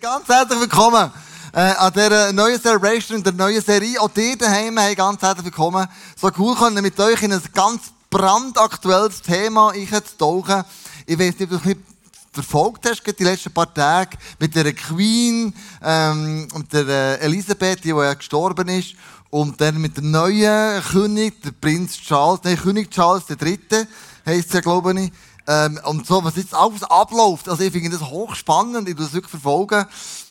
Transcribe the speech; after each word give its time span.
Ganz 0.00 0.26
herzlich 0.26 0.58
willkommen 0.58 1.12
äh, 1.52 1.60
an 1.60 1.92
dieser 1.92 2.32
neuen 2.32 2.60
Celebration, 2.60 3.22
der 3.22 3.32
neuen 3.32 3.62
Serie. 3.62 4.00
Auch 4.00 4.10
ihr 4.16 4.36
daheim, 4.36 4.76
hey, 4.78 4.94
ganz 4.94 5.22
herzlich 5.22 5.44
willkommen. 5.44 5.86
So 6.20 6.30
cool 6.36 6.56
können 6.56 6.82
mit 6.82 6.98
euch 6.98 7.22
in 7.22 7.32
ein 7.32 7.42
ganz 7.52 7.92
brandaktuelles 8.10 9.22
Thema 9.22 9.70
einzutauchen. 9.70 10.64
Ich 11.06 11.16
weiß 11.16 11.38
nicht, 11.38 11.52
ob 11.52 11.62
du 11.62 11.68
ein 11.68 11.84
verfolgt 12.32 12.90
hast, 12.90 13.02
die 13.06 13.22
letzten 13.22 13.52
paar 13.52 13.72
Tage, 13.72 14.16
mit 14.40 14.56
der 14.56 14.72
Queen 14.72 15.54
ähm, 15.80 16.48
und 16.54 16.72
der 16.72 16.88
äh, 16.88 17.20
Elisabeth, 17.20 17.84
die, 17.84 17.92
die 17.92 17.96
ja 17.98 18.14
gestorben 18.14 18.66
ist, 18.68 18.94
und 19.30 19.60
dann 19.60 19.80
mit 19.80 19.96
dem 19.96 20.10
neuen 20.10 20.82
König, 20.82 21.40
der 21.42 21.52
Prinz 21.52 21.98
Charles, 21.98 22.40
nein, 22.42 22.56
König 22.56 22.90
Charles 22.90 23.24
III., 23.28 23.86
heisst 24.26 24.54
ja, 24.54 24.60
glaube 24.60 24.98
ich. 25.00 25.12
Ähm, 25.46 25.78
und 25.84 26.06
so, 26.06 26.24
was 26.24 26.36
jetzt 26.36 26.54
alles 26.54 26.82
abläuft. 26.84 27.48
Also 27.48 27.62
ich 27.62 27.72
finde 27.72 27.90
das 27.90 28.08
hochspannend, 28.08 28.88
ich 28.88 28.94
tue 28.94 29.04
das 29.04 29.12
wirklich 29.12 29.30
verfolgen. 29.30 29.84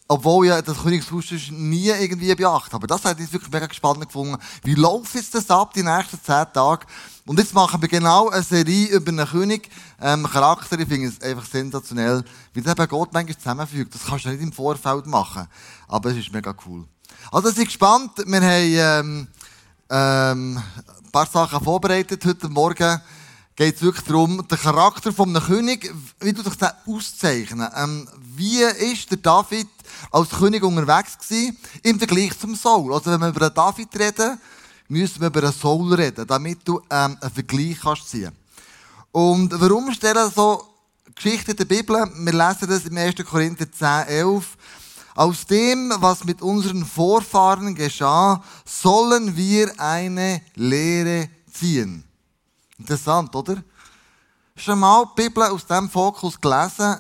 Obwohl 0.08 0.48
ja 0.48 0.62
das 0.62 0.82
Königshaus 0.84 1.26
nie 1.52 1.88
irgendwie 1.88 2.36
beachtet. 2.36 2.74
Aber 2.74 2.88
das 2.88 3.06
hat 3.06 3.20
ich 3.20 3.32
wirklich 3.32 3.52
mega 3.52 3.74
spannend 3.74 4.08
gefunden. 4.08 4.38
Wie 4.64 4.76
läuft 4.76 5.16
jetzt 5.16 5.34
das 5.34 5.50
ab, 5.50 5.74
die 5.74 5.82
nächsten 5.82 6.22
zehn 6.22 6.46
Tage? 6.54 6.86
Und 7.26 7.40
jetzt 7.40 7.54
machen 7.54 7.82
wir 7.82 7.88
genau 7.88 8.30
eine 8.30 8.44
Serie 8.44 8.90
über 8.90 9.10
einen 9.12 9.26
König, 9.26 9.70
ähm, 10.02 10.28
Charakter. 10.30 10.78
Ich 10.78 10.90
finde 10.90 11.08
es 11.08 11.22
einfach 11.22 11.46
sensationell, 11.46 12.24
wie 12.54 12.62
das 12.62 12.74
eben 12.74 12.88
Gott 12.90 13.14
manchmal 13.14 13.38
zusammenfügt. 13.38 13.96
Das 13.96 14.06
kannst 14.06 14.26
du 14.26 14.30
nicht 14.30 14.42
im 14.42 14.52
Vorfeld 14.52 15.08
machen. 15.08 15.48
Aber 15.88 16.12
es 16.12 16.18
ist 16.18 16.34
mega 16.34 16.54
cool. 16.68 16.86
Also, 17.32 17.50
ich 17.50 17.56
bin 17.56 17.66
gespannt. 17.66 18.12
Wir 18.26 18.42
haben, 18.42 19.08
ähm, 19.08 19.28
ähm, 19.90 20.58
ein 20.58 21.12
paar 21.12 21.28
Sachen 21.28 21.64
vorbereitet 21.64 22.26
heute 22.26 22.50
Morgen 22.50 23.02
geht 23.56 23.76
es 23.76 23.82
wirklich 23.82 24.06
darum, 24.06 24.46
den 24.48 24.58
Charakter 24.58 25.14
von 25.14 25.30
einem 25.30 25.46
König, 25.46 25.94
wie 26.20 26.34
du 26.34 26.42
dich 26.42 26.56
den 26.56 26.70
auszeichnen. 26.88 27.68
Ähm, 27.76 28.08
wie 28.36 28.62
ist 28.62 29.12
der 29.12 29.18
David 29.18 29.68
als 30.12 30.30
König 30.30 30.64
unterwegs 30.64 31.18
gewesen, 31.18 31.58
im 31.84 32.00
Vergleich 32.00 32.38
zum 32.40 32.56
Saul? 32.56 32.94
Also 32.94 33.12
wenn 33.12 33.22
wir 33.22 33.30
über 33.30 33.50
David 33.50 33.90
reden, 33.98 34.40
müssen 34.88 35.22
wir 35.22 35.28
über 35.28 35.42
den 35.42 35.52
Saul 35.52 35.94
reden, 35.94 36.26
damit 36.26 36.60
du 36.68 36.82
ähm, 36.90 37.18
einen 37.22 37.32
Vergleich 37.32 37.78
kannst 37.82 38.10
ziehen. 38.10 38.32
Und 39.12 39.54
warum 39.60 39.92
stellen 39.94 40.32
so 40.36 40.64
Geschichten 41.14 41.56
der 41.56 41.66
Bibel? 41.66 41.96
Wir 41.96 42.34
lesen 42.34 42.68
das 42.68 42.86
im 42.86 42.98
1. 42.98 43.16
Korinther 43.24 43.72
10, 43.72 44.08
11. 44.08 44.58
Aus 45.16 45.46
dem, 45.46 45.94
was 45.98 46.24
mit 46.24 46.42
unseren 46.42 46.84
Vorfahren 46.84 47.76
geschah, 47.76 48.44
sollen 48.66 49.38
wir 49.38 49.80
eine 49.80 50.42
Lehre 50.56 51.30
ziehen. 51.52 52.04
Interessant, 52.84 53.34
oder? 53.34 53.64
Schon 54.58 54.80
mal 54.80 55.06
die 55.06 55.22
Bibel 55.22 55.44
aus 55.44 55.66
diesem 55.66 55.90
Fokus 55.90 56.40
gelesen? 56.40 56.98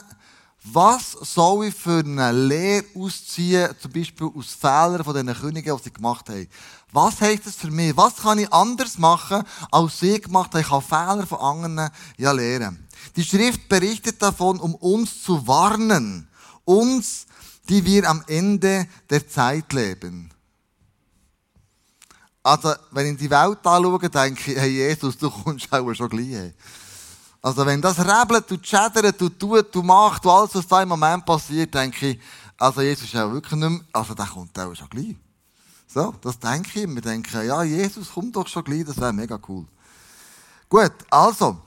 Was 0.63 1.11
soll 1.11 1.65
ich 1.65 1.75
für 1.75 1.99
eine 1.99 2.31
Lehre 2.31 2.85
ausziehen, 2.95 3.75
zum 3.81 3.91
Beispiel 3.91 4.31
aus 4.33 4.53
Fehlern 4.53 5.03
von 5.03 5.13
diesen 5.13 5.41
Königen, 5.41 5.75
die 5.75 5.83
sie 5.83 5.91
gemacht 5.91 6.29
haben? 6.29 6.47
Was 6.93 7.19
heißt 7.19 7.47
das 7.47 7.55
für 7.55 7.69
mich? 7.69 7.97
Was 7.97 8.15
kann 8.15 8.39
ich 8.39 8.53
anders 8.53 8.97
machen, 8.97 9.43
als 9.71 9.99
sie 9.99 10.21
gemacht 10.21 10.53
haben? 10.53 10.61
Ich 10.61 10.69
kann 10.69 10.81
Fehler 10.81 11.27
von 11.27 11.39
anderen 11.39 11.89
ja 12.17 12.31
lernen. 12.31 12.87
Die 13.17 13.25
Schrift 13.25 13.67
berichtet 13.67 14.21
davon, 14.21 14.61
um 14.61 14.75
uns 14.75 15.21
zu 15.21 15.45
warnen. 15.45 16.29
Uns, 16.63 17.25
die 17.67 17.83
wir 17.83 18.09
am 18.09 18.23
Ende 18.27 18.87
der 19.09 19.27
Zeit 19.27 19.73
leben. 19.73 20.32
Also, 22.43 22.73
wenn 22.91 23.05
ich 23.05 23.11
in 23.11 23.17
die 23.17 23.29
Welt 23.29 23.65
anschaue, 23.65 24.09
denke 24.09 24.51
ich, 24.51 24.57
hey 24.57 24.69
Jesus, 24.69 25.17
du 25.17 25.29
kommst 25.31 25.71
auch 25.71 25.93
schon 25.93 26.09
gleich. 26.09 26.53
Also, 27.41 27.65
wenn 27.65 27.81
das 27.81 27.97
rebelt, 27.99 28.51
du 28.51 28.57
schädert, 28.61 29.19
du 29.19 29.29
tut, 29.29 29.73
du 29.73 29.81
machst, 29.81 30.23
du 30.25 30.29
alles, 30.29 30.53
was 30.53 30.67
da 30.67 30.81
im 30.81 30.89
Moment 30.89 31.25
passiert, 31.25 31.73
denke 31.73 32.09
ich, 32.09 32.19
also 32.57 32.81
Jesus 32.81 33.05
ist 33.05 33.13
ja 33.13 33.31
wirklich 33.31 33.59
nicht 33.59 33.69
mehr, 33.69 33.81
also 33.93 34.13
der 34.13 34.25
kommt 34.25 34.57
auch 34.59 34.75
schon 34.75 34.89
gleich. 34.89 35.15
So, 35.87 36.13
das 36.21 36.39
denke 36.39 36.81
ich. 36.81 36.87
Wir 36.87 37.01
denken, 37.01 37.47
ja, 37.47 37.63
Jesus 37.63 38.11
kommt 38.11 38.35
doch 38.35 38.47
schon 38.47 38.63
gleich, 38.63 38.85
das 38.85 38.99
wäre 38.99 39.13
mega 39.13 39.39
cool. 39.47 39.65
Gut, 40.69 40.93
also, 41.09 41.57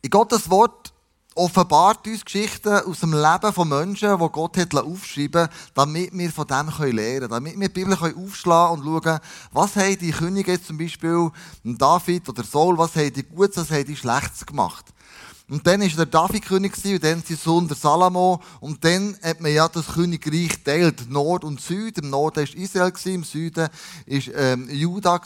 in 0.00 0.10
Gottes 0.10 0.48
Wort 0.48 0.92
offenbart 1.40 2.06
uns 2.06 2.24
Geschichten 2.24 2.68
aus 2.68 3.00
dem 3.00 3.12
Leben 3.12 3.52
von 3.52 3.68
Menschen, 3.68 4.18
die 4.18 4.28
Gott 4.28 4.58
hat 4.58 4.74
aufschreiben 4.74 5.48
damit 5.74 6.10
wir 6.12 6.30
von 6.30 6.46
dem 6.46 6.68
lernen 6.68 6.98
können. 6.98 7.28
Damit 7.30 7.58
wir 7.58 7.68
die 7.68 7.84
Bibel 7.84 7.96
aufschlagen 7.96 8.78
und 8.78 9.02
schauen, 9.02 9.20
was 9.52 9.76
haben 9.76 9.98
die 9.98 10.10
Könige 10.10 10.52
jetzt 10.52 10.66
zum 10.66 10.76
Beispiel, 10.76 11.30
David 11.64 12.28
oder 12.28 12.44
Saul, 12.44 12.76
was 12.76 12.94
haben 12.94 13.12
die 13.12 13.22
Gutes, 13.22 13.56
was 13.56 13.70
haben 13.70 13.86
die 13.86 13.96
Schlechtes 13.96 14.44
gemacht. 14.44 14.84
Und 15.50 15.66
dann 15.66 15.80
war 15.80 15.88
der 15.88 16.06
David 16.06 16.44
König 16.44 16.74
und 16.84 17.02
dann 17.02 17.24
sein 17.26 17.36
Sohn 17.36 17.66
der 17.66 17.76
Salomo. 17.76 18.40
Und 18.60 18.84
dann 18.84 19.16
hat 19.20 19.40
man 19.40 19.52
ja 19.52 19.68
das 19.68 19.88
Königreich 19.88 20.62
teilt, 20.62 21.10
Nord 21.10 21.42
und 21.42 21.60
Süd. 21.60 21.98
Im 21.98 22.10
Norden 22.10 22.46
war 22.46 22.56
Israel, 22.56 22.92
im 23.06 23.24
Süden 23.24 23.68
war 24.06 24.34
ähm, 24.36 24.68
Juda. 24.70 25.20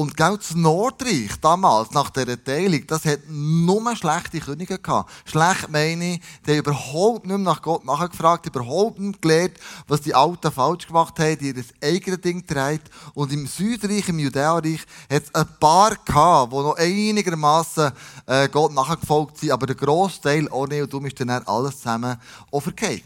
Und 0.00 0.16
genau 0.16 0.34
das 0.38 0.54
Nordreich 0.54 1.38
damals, 1.42 1.90
nach 1.90 2.08
dieser 2.08 2.42
Teilung, 2.42 2.86
das 2.86 3.04
hat 3.04 3.20
nur 3.28 3.94
schlechte 3.94 4.40
Könige 4.40 4.78
gehabt. 4.78 5.10
Schlecht 5.26 5.68
meine 5.68 6.14
ich, 6.14 6.20
die 6.46 6.52
haben 6.52 6.58
überhaupt 6.60 7.26
nicht 7.26 7.36
mehr 7.36 7.52
nach 7.52 7.60
Gott 7.60 7.84
nachgefragt, 7.84 8.46
überhaupt 8.46 8.98
nicht 8.98 9.20
gelernt, 9.20 9.58
was 9.88 10.00
die 10.00 10.14
Alten 10.14 10.50
falsch 10.52 10.86
gemacht 10.86 11.18
haben, 11.18 11.36
die 11.36 11.48
ihr 11.50 11.64
eigenes 11.82 12.20
Ding 12.22 12.46
treibt. 12.46 12.90
Und 13.12 13.30
im 13.30 13.46
Südreich, 13.46 14.08
im 14.08 14.20
Judäerreich, 14.20 14.86
hat 15.10 15.24
es 15.24 15.34
ein 15.34 15.46
paar 15.60 15.94
gehabt, 15.96 16.50
die 16.50 16.56
noch 16.56 16.78
einigermaßen 16.78 17.92
äh, 18.24 18.48
Gott 18.48 18.72
nachgefolgt 18.72 19.36
sind, 19.36 19.50
aber 19.50 19.66
der 19.66 19.76
Großteil, 19.76 20.48
oh 20.50 20.64
ne, 20.64 20.82
und 20.82 20.90
du 20.90 20.98
bist 20.98 21.20
dann 21.20 21.28
alles 21.28 21.76
zusammen 21.76 22.16
overgeht. 22.50 23.04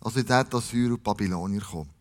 Also, 0.00 0.20
in 0.20 0.26
der 0.26 0.46
Assyrer 0.50 0.92
und 0.92 1.04
Babylonier 1.04 1.60
kommen. 1.60 1.95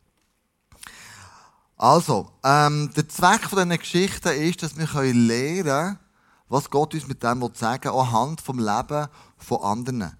Also, 1.77 2.31
ähm, 2.43 2.89
der 2.95 3.09
Zweck 3.09 3.49
von 3.49 3.57
diesen 3.57 3.79
Geschichten 3.79 4.29
ist, 4.29 4.63
dass 4.63 4.77
wir 4.77 5.13
lernen 5.13 5.63
können, 5.63 5.99
was 6.47 6.69
Gott 6.69 6.93
uns 6.93 7.07
mit 7.07 7.21
dem 7.21 7.41
sagen 7.53 7.83
will, 7.83 7.99
anhand 7.99 8.39
vom 8.39 8.59
Leben 8.59 9.07
von 9.37 9.61
anderen. 9.61 10.17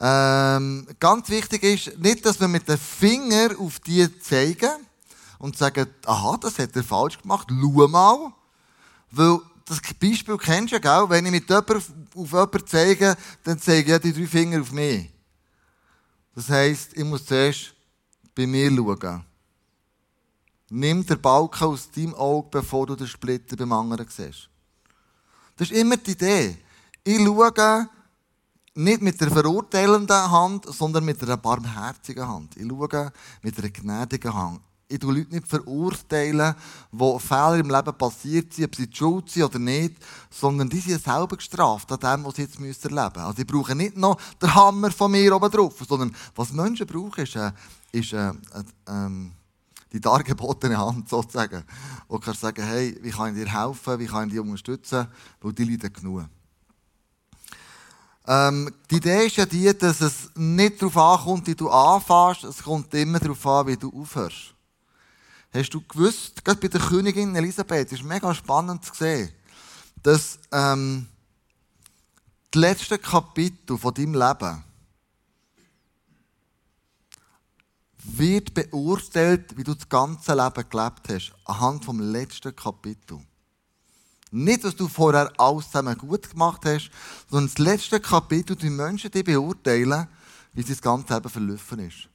Ähm, 0.00 0.86
ganz 1.00 1.28
wichtig 1.28 1.62
ist, 1.62 1.98
nicht, 1.98 2.26
dass 2.26 2.40
wir 2.40 2.48
mit 2.48 2.68
dem 2.68 2.78
Finger 2.78 3.50
auf 3.58 3.78
die 3.80 4.18
zeigen 4.20 4.86
und 5.38 5.56
sagen, 5.56 5.86
aha, 6.04 6.36
das 6.40 6.58
hat 6.58 6.76
er 6.76 6.84
falsch 6.84 7.20
gemacht, 7.22 7.48
schau 7.48 7.88
mal. 7.88 8.32
Weil, 9.10 9.38
das 9.64 9.80
Beispiel 10.00 10.36
kennst 10.36 10.72
du 10.72 10.76
ja, 10.76 10.80
gell? 10.80 11.08
Wenn 11.08 11.24
ich 11.26 11.32
mit 11.32 11.48
jemandem 11.48 11.82
auf 12.16 12.32
jemanden 12.32 12.66
zeige, 12.66 13.16
dann 13.44 13.58
zeigen 13.58 13.90
ja 13.90 13.98
die 13.98 14.12
drei 14.12 14.26
Finger 14.26 14.60
auf 14.60 14.72
mich. 14.72 15.08
Das 16.34 16.48
heisst, 16.48 16.96
ich 16.96 17.04
muss 17.04 17.24
zuerst 17.24 17.72
bei 18.34 18.46
mir 18.46 18.70
schauen. 18.70 19.24
Nimm 20.74 21.04
den 21.04 21.20
Balken 21.20 21.64
aus 21.64 21.90
deinem 21.90 22.14
Auge, 22.14 22.48
bevor 22.50 22.86
du 22.86 22.96
den 22.96 23.06
Splitter 23.06 23.56
beim 23.56 23.72
anderen 23.72 24.06
siehst. 24.08 24.48
Das 25.54 25.70
ist 25.70 25.76
immer 25.78 25.98
die 25.98 26.12
Idee. 26.12 26.56
Ich 27.04 27.18
schaue 27.18 27.88
nicht 28.74 29.02
mit 29.02 29.20
der 29.20 29.30
verurteilenden 29.30 30.30
Hand, 30.30 30.64
sondern 30.64 31.04
mit 31.04 31.22
einer 31.22 31.36
barmherzigen 31.36 32.26
Hand. 32.26 32.56
Ich 32.56 32.66
schaue 32.66 33.12
mit 33.42 33.58
einer 33.58 33.68
gnädigen 33.68 34.32
Hand. 34.32 34.60
Ich 34.88 34.98
tue 34.98 35.12
Leute 35.12 35.34
nicht 35.34 35.46
verurteilen, 35.46 36.54
wo 36.90 37.18
Fehler 37.18 37.58
im 37.58 37.68
Leben 37.68 37.98
passiert 37.98 38.54
sind, 38.54 38.64
ob 38.64 38.76
sie 38.76 38.88
schuld 38.90 39.28
sind 39.28 39.44
oder 39.44 39.58
nicht, 39.58 39.96
sondern 40.30 40.70
die 40.70 40.80
sind 40.80 41.04
selber 41.04 41.36
gestraft 41.36 41.92
an 41.92 42.00
dem, 42.00 42.24
was 42.24 42.36
sie 42.36 42.42
jetzt 42.42 42.58
erleben 42.58 42.96
müssen. 42.96 43.18
Also 43.18 43.42
ich 43.42 43.46
brauche 43.46 43.74
nicht 43.74 43.98
noch 43.98 44.18
den 44.40 44.54
Hammer 44.54 44.90
von 44.90 45.10
mir 45.10 45.36
oben 45.36 45.50
drauf, 45.50 45.74
sondern 45.86 46.16
was 46.34 46.50
Menschen 46.50 46.86
brauchen, 46.86 47.24
ist, 47.24 47.36
äh, 47.36 47.52
ist 47.92 48.14
äh, 48.14 48.30
äh, 48.30 49.30
die 49.92 50.00
dargebotene 50.00 50.78
Hand 50.78 51.08
sozusagen. 51.08 51.64
Du 52.08 52.18
kannst 52.18 52.40
sagen, 52.40 52.64
hey, 52.64 52.98
wie 53.02 53.10
kann 53.10 53.36
ich 53.36 53.44
dir 53.44 53.52
helfen, 53.52 53.98
wie 53.98 54.06
kann 54.06 54.24
ich 54.24 54.32
dich 54.32 54.40
unterstützen, 54.40 55.06
weil 55.40 55.52
die 55.52 55.64
leiden 55.64 55.92
genug. 55.92 56.24
Ähm, 58.26 58.72
die 58.90 58.96
Idee 58.96 59.26
ist 59.26 59.36
ja 59.36 59.46
die, 59.46 59.76
dass 59.76 60.00
es 60.00 60.30
nicht 60.36 60.80
darauf 60.80 60.96
ankommt, 60.96 61.46
wie 61.46 61.54
du 61.54 61.68
anfängst, 61.68 62.44
es 62.44 62.62
kommt 62.62 62.94
immer 62.94 63.18
darauf 63.18 63.44
an, 63.46 63.66
wie 63.66 63.76
du 63.76 63.92
aufhörst. 64.00 64.54
Hast 65.52 65.74
du 65.74 65.82
gewusst, 65.82 66.44
gerade 66.44 66.60
bei 66.60 66.68
der 66.68 66.80
Königin 66.80 67.34
Elisabeth, 67.34 67.92
ist 67.92 68.04
mega 68.04 68.32
spannend 68.34 68.84
zu 68.84 68.94
sehen, 68.94 69.30
dass 70.02 70.38
ähm, 70.52 71.06
die 72.54 72.58
letzten 72.58 73.00
Kapitel 73.00 73.76
von 73.76 73.92
deinem 73.92 74.14
Leben 74.14 74.64
wird 78.04 78.54
beurteilt, 78.54 79.56
wie 79.56 79.64
du 79.64 79.74
das 79.74 79.88
ganze 79.88 80.34
Leben 80.34 80.68
gelebt 80.68 81.08
hast, 81.08 81.32
anhand 81.44 81.84
vom 81.84 82.00
letzten 82.00 82.54
Kapitel. 82.54 83.20
Nicht, 84.30 84.64
was 84.64 84.74
du 84.74 84.88
vorher 84.88 85.30
alles 85.38 85.66
zusammen 85.66 85.96
gut 85.96 86.30
gemacht 86.30 86.62
hast, 86.64 86.90
sondern 87.30 87.48
das 87.48 87.58
letzte 87.58 88.00
Kapitel, 88.00 88.56
die 88.56 88.70
Menschen 88.70 89.10
die 89.10 89.22
beurteilen, 89.22 90.08
wie 90.54 90.62
sie 90.62 90.72
das 90.72 90.82
ganze 90.82 91.14
Leben 91.14 91.28
verlaufen 91.28 91.78
ist. 91.80 92.08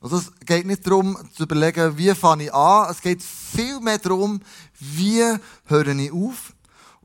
Also 0.00 0.16
es 0.16 0.32
geht 0.44 0.66
nicht 0.66 0.84
darum, 0.84 1.16
zu 1.32 1.44
überlegen, 1.44 1.96
wie 1.96 2.12
fange 2.14 2.44
ich 2.44 2.54
an. 2.54 2.90
Es 2.90 3.00
geht 3.00 3.22
viel 3.22 3.78
mehr 3.78 3.98
darum, 3.98 4.40
wie 4.80 5.22
höre 5.66 5.86
ich 5.86 6.12
auf. 6.12 6.54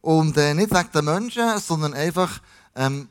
Und 0.01 0.35
äh, 0.37 0.55
nicht 0.55 0.71
wegen 0.71 0.91
den 0.91 1.05
Menschen, 1.05 1.59
sondern 1.59 1.93
einfach, 1.93 2.41
ähm, 2.75 3.07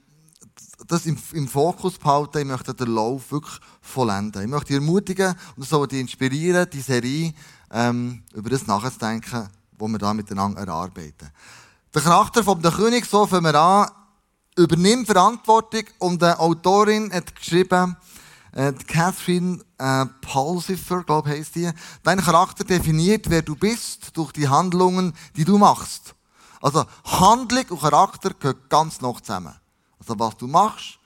das 0.87 1.07
im, 1.07 1.19
im 1.33 1.49
Fokus 1.49 1.99
behalten. 1.99 2.39
Ich 2.39 2.45
möchte 2.45 2.75
den 2.75 2.89
Lauf 2.95 3.31
wirklich 3.31 3.59
vollenden. 3.81 4.43
Ich 4.43 4.49
möchte 4.49 4.67
dich 4.67 4.77
ermutigen 4.77 5.35
und 5.57 5.67
so 5.67 5.85
dich 5.87 6.01
inspirieren, 6.01 6.69
die 6.71 6.81
Serie 6.81 7.35
ähm, 7.71 8.23
über 8.35 8.51
das 8.51 8.67
nachzudenken, 8.67 9.49
was 9.79 9.91
wir 9.91 9.99
da 9.99 10.15
miteinander 10.15 10.61
erarbeiten. 10.61 11.31
Der 11.95 12.03
Charakter 12.03 12.45
von 12.45 12.61
der 12.61 12.73
König, 12.73 13.07
so 13.07 13.27
fangen 13.27 13.45
wir 13.45 13.55
an, 13.55 13.91
übernimmt 14.57 15.07
Verantwortung 15.07 15.85
und 15.99 16.21
die 16.21 16.27
Autorin 16.27 17.13
hat 17.13 17.35
geschrieben, 17.35 17.97
äh, 18.53 18.73
Catherine 18.73 19.61
äh, 19.79 20.07
Pulsifer, 20.23 21.03
glaube 21.05 21.31
ich, 21.31 21.39
heisst 21.39 21.55
die. 21.57 21.71
Dein 22.03 22.21
Charakter 22.21 22.65
definiert, 22.65 23.29
wer 23.29 23.43
du 23.43 23.55
bist, 23.55 24.17
durch 24.17 24.33
die 24.33 24.49
Handlungen, 24.49 25.13
die 25.37 25.45
du 25.45 25.59
machst. 25.59 26.15
Also 26.63 26.85
Handlung 27.05 27.65
und 27.69 27.81
Charakter 27.81 28.31
gehören 28.31 28.61
ganz 28.69 29.01
noch 29.01 29.21
zusammen. 29.21 29.55
Also 30.07 30.21
was 30.21 30.37
du 30.37 30.47
machst, 30.47 31.01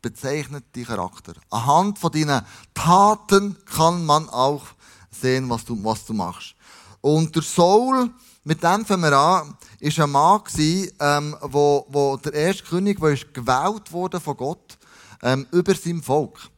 bezeichnet 0.00 0.64
deinen 0.74 0.86
Charakter. 0.86 1.34
Anhand 1.50 1.98
von 1.98 2.10
deinen 2.10 2.40
Taten 2.72 3.58
kann 3.66 4.06
man 4.06 4.26
auch 4.30 4.62
sehen, 5.10 5.50
was 5.50 5.66
du, 5.66 5.78
was 5.84 6.06
du 6.06 6.14
machst. 6.14 6.54
Und 7.02 7.34
der 7.34 7.42
Saul, 7.42 8.10
mit 8.44 8.62
dem 8.62 8.86
fangen 8.86 9.02
wir 9.02 9.18
an, 9.18 9.54
ist 9.80 10.00
ein 10.00 10.10
Mann 10.10 10.42
gewesen, 10.44 10.92
ähm, 10.98 11.36
wo, 11.42 11.84
wo 11.90 12.16
der 12.16 12.32
erste 12.32 12.64
König, 12.64 13.00
der 13.00 13.10
ist 13.10 13.34
gewählt 13.34 13.92
wurde 13.92 14.18
von 14.18 14.36
Gott, 14.38 14.78
ähm, 15.22 15.46
über 15.50 15.74
sein 15.74 16.02
Volk. 16.02 16.48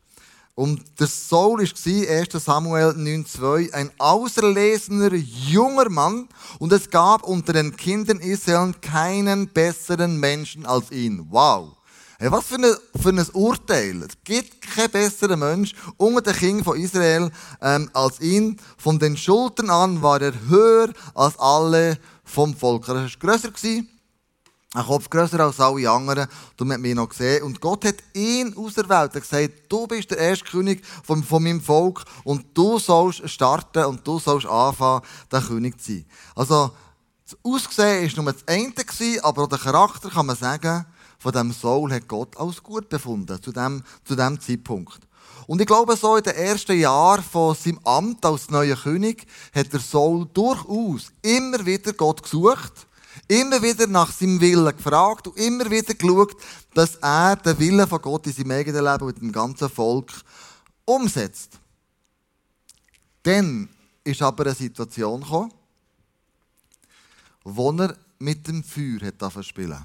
Und 0.57 1.01
der 1.01 1.09
Saul 1.09 1.63
war, 1.63 2.09
1. 2.09 2.45
Samuel 2.45 2.91
9,2, 2.91 3.73
ein 3.73 3.91
auserlesener 3.99 5.13
junger 5.15 5.91
Mann 5.91 6.29
und 6.61 6.73
es 6.73 6.89
gab 6.91 7.25
unter 7.25 7.53
den 7.53 7.77
Kindern 7.77 8.21
Israel 8.21 8.73
keinen 8.81 9.49
besseren 9.49 10.21
Menschen 10.21 10.65
als 10.65 10.93
ihn. 10.93 11.27
Wow! 11.31 11.73
Hey, 12.21 12.31
was 12.31 12.47
für, 12.47 12.55
eine, 12.55 12.79
für 13.03 13.09
ein 13.09 13.27
Urteil. 13.33 14.03
Es 14.03 14.17
gibt 14.23 14.63
keinen 14.63 14.93
besseren 14.93 15.41
Mensch 15.41 15.75
unter 15.97 16.23
den 16.23 16.37
Kindern 16.37 16.65
von 16.65 16.79
Israel 16.79 17.33
ähm, 17.61 17.91
als 17.93 18.21
ihn. 18.21 18.57
Von 18.79 19.01
den 19.01 19.17
Schultern 19.17 19.71
an 19.71 20.03
war 20.03 20.23
er 20.23 20.33
höher 20.49 20.93
als 21.15 21.37
alle 21.41 21.99
vom 22.23 22.55
Volk. 22.55 22.87
Er 22.87 22.95
war 22.95 23.09
grösser 23.19 23.51
gewesen 23.51 23.89
ein 24.75 24.85
Kopf 24.85 25.09
grösser 25.09 25.41
als 25.41 25.61
alle 25.61 25.89
anderen. 25.89 26.29
Du 26.57 26.69
hast 26.69 26.79
mich 26.79 26.95
noch 26.95 27.09
gesehen. 27.09 27.45
Und 27.45 27.61
Gott 27.61 27.85
hat 27.85 27.97
ihn 28.13 28.57
auserwählt. 28.57 29.15
Er 29.15 29.21
hat 29.21 29.31
gesagt, 29.31 29.53
du 29.69 29.87
bist 29.87 30.11
der 30.11 30.19
erste 30.19 30.45
König 30.45 30.85
von, 31.05 31.23
von 31.23 31.43
meinem 31.43 31.61
Volk 31.61 32.05
und 32.25 32.47
du 32.55 32.79
sollst 32.81 33.29
starten 33.31 33.85
und 33.85 34.07
du 34.07 34.19
sollst 34.19 34.47
anfangen, 34.47 35.03
der 35.31 35.41
König 35.41 35.81
zu 35.81 35.93
sein. 35.93 36.07
Also, 36.35 36.73
das 37.25 37.39
Aussehen 37.43 38.17
war 38.17 38.25
nur 38.25 38.33
das 38.33 38.47
eine, 38.47 39.25
aber 39.25 39.45
auch 39.45 39.49
der 39.49 39.59
Charakter, 39.59 40.11
kann 40.11 40.27
man 40.27 40.37
sagen, 40.37 40.85
von 41.19 41.33
dem 41.33 41.53
Saul 41.53 41.93
hat 41.93 42.09
Gott 42.09 42.37
als 42.37 42.63
gut 42.63 42.89
befunden, 42.89 43.41
zu 43.41 43.53
dem, 43.53 43.83
zu 44.05 44.15
dem 44.15 44.39
Zeitpunkt. 44.41 45.01
Und 45.47 45.61
ich 45.61 45.67
glaube, 45.67 45.97
so 45.97 46.17
in 46.17 46.23
den 46.23 46.35
ersten 46.35 46.79
Jahren 46.79 47.23
von 47.23 47.55
seinem 47.55 47.79
Amt 47.85 48.27
als 48.27 48.51
neuer 48.51 48.77
König 48.77 49.27
hat 49.55 49.73
der 49.73 49.81
Saul 49.81 50.27
durchaus 50.35 51.13
immer 51.23 51.65
wieder 51.65 51.93
Gott 51.93 52.23
gesucht 52.23 52.87
Immer 53.27 53.63
wieder 53.63 53.87
nach 53.87 54.13
seinem 54.13 54.41
Willen 54.41 54.77
gefragt 54.77 55.29
und 55.29 55.39
immer 55.39 55.71
wieder 55.71 55.95
geschaut, 55.95 56.37
dass 56.75 56.97
er 56.97 57.37
den 57.37 57.59
Willen 57.59 57.89
von 57.89 58.03
Gott 58.03 58.27
in 58.27 58.33
seinem 58.33 58.51
eigenen 58.51 58.85
Leben 58.85 59.07
mit 59.07 59.21
dem 59.21 59.33
ganzen 59.33 59.71
Volk 59.71 60.13
umsetzt. 60.85 61.59
Dann 63.23 63.69
ist 64.05 64.21
aber 64.21 64.45
eine 64.45 64.55
Situation 64.55 65.23
gekommen, 65.23 65.53
wo 67.43 67.73
er 67.73 67.97
mit 68.19 68.47
dem 68.47 68.63
Feuer 68.63 69.13
hat 69.21 69.45
spielen 69.45 69.85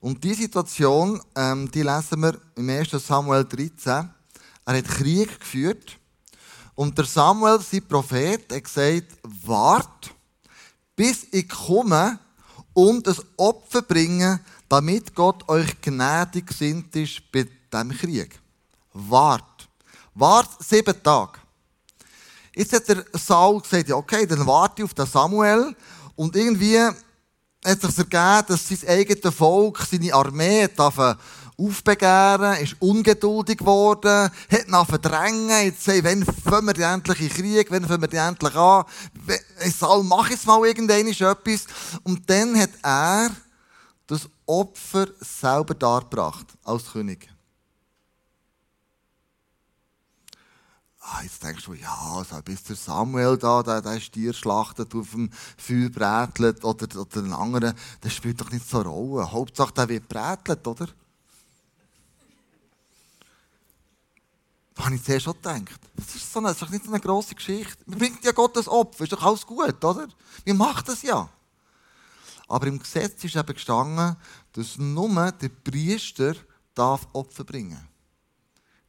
Und 0.00 0.24
diese 0.24 0.42
Situation, 0.42 1.20
ähm, 1.34 1.70
die 1.70 1.82
lesen 1.82 2.22
wir 2.22 2.40
im 2.56 2.68
1. 2.68 2.90
Samuel 2.92 3.44
13. 3.44 4.10
Er 4.64 4.76
hat 4.78 4.84
Krieg 4.84 5.38
geführt. 5.40 5.98
Und 6.74 6.96
der 6.96 7.04
Samuel, 7.04 7.60
sein 7.60 7.86
Prophet, 7.86 8.50
hat 8.52 8.64
gesagt, 8.64 9.18
wart, 9.22 10.14
bis 10.96 11.26
ich 11.30 11.48
komme 11.48 12.18
und 12.74 13.06
ein 13.08 13.16
Opfer 13.36 13.82
bringe, 13.82 14.40
damit 14.68 15.14
Gott 15.14 15.48
euch 15.48 15.80
gnädig 15.80 16.50
sind 16.52 16.94
ist 16.96 17.20
bei 17.30 17.46
diesem 17.72 17.90
Krieg. 17.90 18.40
Wart. 18.92 19.68
Wart 20.14 20.50
sieben 20.62 21.02
Tage. 21.02 21.38
Jetzt 22.54 22.72
hat 22.74 22.88
der 22.88 23.04
Saul 23.14 23.60
gesagt, 23.62 23.88
ja, 23.88 23.96
okay, 23.96 24.26
dann 24.26 24.46
warte 24.46 24.82
ich 24.82 24.84
auf 24.84 24.94
den 24.94 25.06
Samuel. 25.06 25.74
Und 26.16 26.36
irgendwie 26.36 26.78
hat 26.78 26.94
es 27.64 27.96
sich 27.96 28.12
ergeben, 28.12 28.46
dass 28.48 28.68
sein 28.68 28.88
eigenes 28.88 29.34
Volk, 29.34 29.78
seine 29.90 30.12
Armee, 30.12 30.68
darf 30.68 30.98
aufbegehren, 31.66 32.62
ist 32.62 32.76
ungeduldig 32.80 33.58
geworden, 33.58 34.30
hat 34.50 34.68
nach 34.68 34.86
verdrängen, 34.86 35.64
jetzt 35.64 35.84
sagen, 35.84 36.04
wenn 36.04 36.24
fangen 36.24 36.76
wir 36.76 36.86
endlich 36.88 37.20
in 37.20 37.28
Krieg, 37.28 37.70
wenn 37.70 37.86
fangen 37.86 38.10
wir 38.10 38.22
endlich 38.22 38.54
an, 38.54 38.84
soll, 39.78 40.02
mach 40.04 40.30
jetzt 40.30 40.46
mal 40.46 40.64
irgendein 40.66 41.08
etwas. 41.08 41.66
Und 42.02 42.28
dann 42.28 42.58
hat 42.58 42.70
er 42.82 43.30
das 44.06 44.28
Opfer 44.46 45.06
selber 45.20 45.74
dargebracht, 45.74 46.46
als 46.64 46.92
König. 46.92 47.28
Ah, 51.04 51.22
jetzt 51.22 51.42
denkst 51.42 51.64
du, 51.64 51.74
ja, 51.74 51.94
also 52.16 52.40
bis 52.42 52.62
der 52.62 52.76
Samuel 52.76 53.36
da, 53.36 53.62
der, 53.62 53.82
der 53.82 53.98
Stier 53.98 54.32
schlachtet, 54.32 54.94
auf 54.94 55.10
dem 55.10 55.30
Feuer 55.56 55.90
brätelt, 55.90 56.64
oder, 56.64 56.86
oder 56.98 57.20
ein 57.20 57.32
anderer, 57.32 57.74
das 58.00 58.14
spielt 58.14 58.40
doch 58.40 58.50
nicht 58.50 58.68
so 58.68 58.80
eine 58.80 58.88
Rolle. 58.88 59.32
Hauptsache, 59.32 59.74
der 59.74 59.88
wird 59.88 60.08
brätelt, 60.08 60.66
oder? 60.66 60.86
Habe 64.84 64.94
ich 64.94 65.04
zuerst 65.04 65.24
schon 65.24 65.34
gedacht, 65.34 65.80
das 65.96 66.14
ist, 66.14 66.32
so 66.32 66.38
eine, 66.38 66.48
das 66.48 66.56
ist 66.56 66.62
doch 66.62 66.70
nicht 66.70 66.84
so 66.84 66.90
eine 66.90 67.00
grosse 67.00 67.34
Geschichte. 67.34 67.82
Man 67.86 67.98
bringt 67.98 68.24
ja 68.24 68.32
Gottes 68.32 68.68
Opfer, 68.68 69.04
ist 69.04 69.12
doch 69.12 69.22
alles 69.22 69.46
gut, 69.46 69.84
oder? 69.84 70.08
Wir 70.44 70.54
machen 70.54 70.84
das 70.86 71.02
ja. 71.02 71.28
Aber 72.48 72.66
im 72.66 72.78
Gesetz 72.78 73.24
ist 73.24 73.36
eben 73.36 73.54
gestanden, 73.54 74.16
dass 74.52 74.76
nur 74.78 75.32
der 75.32 75.48
Priester 75.48 76.34
darf 76.74 77.06
Opfer 77.12 77.44
bringen 77.44 77.80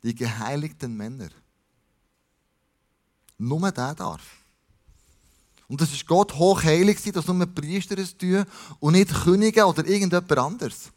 Die 0.03 0.15
geheiligten 0.15 0.95
Männer. 0.95 1.29
Nur 3.37 3.71
der 3.71 3.95
darf. 3.95 4.21
Und 5.67 5.81
das 5.81 5.91
ist 5.91 6.05
Gott 6.05 6.33
hochheilig, 6.35 7.01
dass 7.11 7.27
nur 7.27 7.45
Priester 7.47 7.97
es 7.97 8.17
tun 8.17 8.45
und 8.79 8.93
nicht 8.93 9.13
Könige 9.23 9.65
oder 9.65 9.85
irgendjemand 9.85 10.37
anderes. 10.37 10.91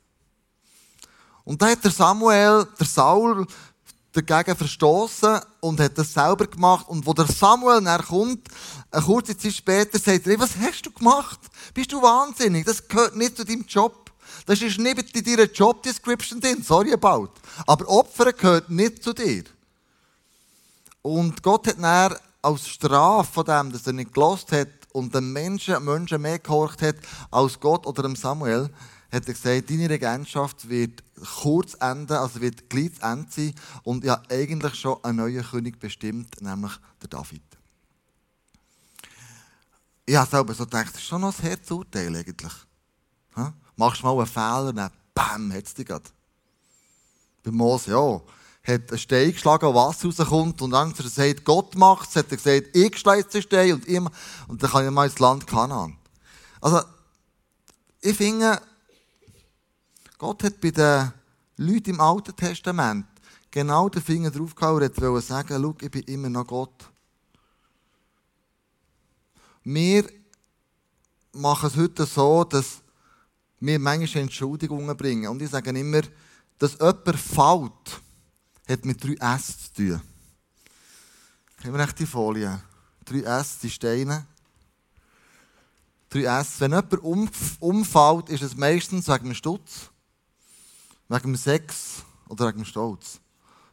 Und 1.44 1.62
da 1.62 1.69
hat 1.69 1.84
der 1.84 1.93
Samuel, 1.93 2.66
der 2.78 2.87
Saul, 2.87 3.46
dagegen 4.16 4.56
verstoßen 4.56 5.40
und 5.60 5.81
hat 5.81 5.98
das 5.98 6.12
selber 6.12 6.46
gemacht. 6.46 6.88
Und 6.88 7.06
wo 7.06 7.12
der 7.12 7.26
Samuel 7.26 7.81
näher 7.81 8.02
kommt, 8.02 8.48
eine 8.91 9.02
kurze 9.02 9.36
Zeit 9.36 9.52
später, 9.52 9.98
sagt 9.98 10.26
er, 10.26 10.38
was 10.38 10.56
hast 10.60 10.82
du 10.82 10.91
gemacht? 10.91 11.41
Bist 11.74 11.93
du 11.93 12.00
wahnsinnig? 12.00 12.64
Das 12.64 12.86
gehört 12.86 13.17
nicht 13.17 13.36
zu 13.36 13.44
deinem 13.44 13.64
Job. 13.67 14.10
Das 14.46 14.62
ist 14.62 14.79
nicht 14.79 15.17
in 15.17 15.24
deiner 15.24 15.50
Job 15.50 15.82
Description 15.82 16.41
drin. 16.41 16.62
Sorry 16.62 16.93
about. 16.93 17.31
Aber 17.67 17.88
Opfer 17.88 18.32
gehört 18.32 18.70
nicht 18.70 19.02
zu 19.02 19.12
dir. 19.12 19.44
Und 21.02 21.43
Gott 21.43 21.67
hat 21.69 21.79
näher 21.79 22.19
als 22.43 22.69
Strafe 22.69 23.32
von 23.32 23.44
dem, 23.44 23.72
dass 23.72 23.86
er 23.86 23.93
nicht 23.93 24.14
gelost 24.14 24.52
hat 24.52 24.69
und 24.93 25.14
den 25.14 25.32
Menschen, 25.32 25.84
Menschen 25.84 26.22
mehr 26.22 26.38
gehorcht 26.38 26.82
hat 26.82 26.96
als 27.31 27.60
Gott 27.60 27.86
oder 27.86 28.02
dem 28.02 28.17
Samuel, 28.17 28.70
hat 29.13 29.27
er 29.27 29.34
gesagt, 29.34 29.70
deine 29.70 29.89
Regentschaft 29.89 30.69
wird 30.69 31.03
kurz 31.41 31.75
enden, 31.75 32.13
also 32.13 32.41
wird 32.41 32.69
gleich 32.69 32.94
zu 32.94 33.03
Ende 33.03 33.27
sein 33.31 33.55
und 33.82 34.05
ja 34.05 34.20
eigentlich 34.29 34.75
schon 34.75 35.03
ein 35.03 35.17
neuer 35.17 35.43
König 35.43 35.79
bestimmt, 35.79 36.41
nämlich 36.41 36.72
der 37.01 37.08
David. 37.08 37.43
Ich 40.05 40.17
habe 40.17 40.31
selber 40.31 40.55
so 40.55 40.65
gedacht, 40.65 40.89
das 40.89 40.96
ist 40.96 41.06
schon 41.06 41.20
noch 41.20 41.36
ein 41.36 41.43
Herzurteil 41.43 42.15
eigentlich. 42.15 42.53
Ha? 43.36 43.53
Machst 43.77 44.03
du 44.03 44.06
mal 44.06 44.17
einen 44.17 44.27
Fehler, 44.27 44.72
dann 44.72 44.91
bam, 45.15 45.53
hat 45.53 45.67
es 45.67 45.75
dich 45.75 45.86
gerade. 45.86 46.05
Bei 47.43 47.51
Mose, 47.51 47.91
ja, 47.91 48.20
hat 48.67 48.91
einen 48.91 48.98
Stein 48.98 49.32
geschlagen, 49.32 49.75
Wasser 49.75 50.08
rauskommt 50.08 50.60
und 50.63 50.70
dann 50.70 50.91
hat 50.91 50.98
er 50.98 51.05
gesagt, 51.05 51.44
Gott 51.44 51.75
macht 51.77 52.08
es, 52.08 52.17
hat 52.17 52.31
er 52.31 52.36
gesagt, 52.36 52.77
ich 52.77 52.98
schlage 52.98 53.25
den 53.25 53.43
Stein 53.43 53.72
und, 53.72 53.89
ich, 53.89 54.01
und 54.48 54.63
dann 54.63 54.70
kann 54.70 54.84
ich 54.84 54.91
mal 54.91 55.06
ins 55.06 55.19
Land 55.19 55.46
Kanaan. 55.46 55.96
Also, 56.60 56.82
ich 58.01 58.17
finde, 58.17 58.60
Gott 60.19 60.44
hat 60.44 60.61
bei 60.61 60.70
den 60.70 61.13
Leuten 61.58 61.91
im 61.91 62.01
Alten 62.01 62.35
Testament 62.35 63.06
genau 63.51 63.89
den 63.89 64.03
Finger 64.03 64.31
drauf 64.31 64.55
gehauen 64.55 64.82
und 64.82 65.01
wollte 65.01 65.27
sagen, 65.27 65.63
schau, 65.63 65.75
ich 65.81 65.91
bin 65.91 66.03
immer 66.03 66.29
noch 66.29 66.46
Gott. 66.46 66.91
Wir 69.65 70.08
machen 71.32 71.69
es 71.69 71.77
heute 71.77 72.06
so, 72.06 72.44
dass 72.44 72.82
wir 73.61 73.79
manchmal 73.79 74.23
Entschuldigungen 74.23 74.96
bringen. 74.96 75.29
Und 75.29 75.43
ich 75.43 75.51
sage 75.51 75.70
immer, 75.70 76.03
dass 76.58 76.79
jemand 76.79 77.19
fällt, 77.19 78.01
hat 78.69 78.85
mit 78.85 79.03
drei 79.03 79.35
S 79.35 79.65
zu 79.65 79.75
tun. 79.75 80.01
Haben 81.63 81.73
wir 81.73 81.81
echt 81.81 81.99
die 81.99 82.06
Folie? 82.06 82.63
Drei 83.05 83.20
S, 83.20 83.58
die 83.58 83.70
Steine. 83.70 84.27
Drei 86.08 86.25
S. 86.41 86.61
Wenn 86.61 86.73
jemand 86.73 87.03
umfällt, 87.61 88.29
ist 88.29 88.43
es 88.43 88.56
meistens 88.56 89.08
wegen 89.08 89.25
dem 89.25 89.35
Stutz. 89.35 89.91
Wegen 91.08 91.32
dem 91.32 91.36
Sex 91.36 92.05
oder 92.29 92.48
wegen 92.48 92.58
dem 92.58 92.65
Stolz. 92.65 93.20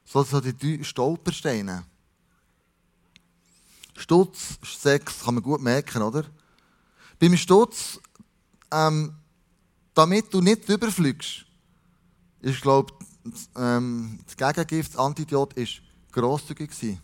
So, 0.06 0.24
so 0.24 0.42
die 0.42 0.84
Stolpersteine. 0.84 1.86
Stutz, 3.96 4.58
Sex, 4.63 5.24
kann 5.24 5.36
man 5.36 5.44
gut 5.44 5.62
merken, 5.62 6.02
oder? 6.02 6.25
Beim 7.20 7.38
Stutz, 7.38 8.00
ähm, 8.72 9.16
damit 9.94 10.34
du 10.34 10.42
nicht 10.42 10.68
überfliegst, 10.68 11.46
ist, 12.42 12.62
glaube 12.62 12.94
ich, 13.00 13.50
ähm, 13.56 14.20
das 14.25 14.36
Gegengift, 14.36 14.94
das 14.94 15.00
Antidiot, 15.00 15.54
ist 15.54 15.82
grosszügig 16.12 16.74
sein. 16.74 17.00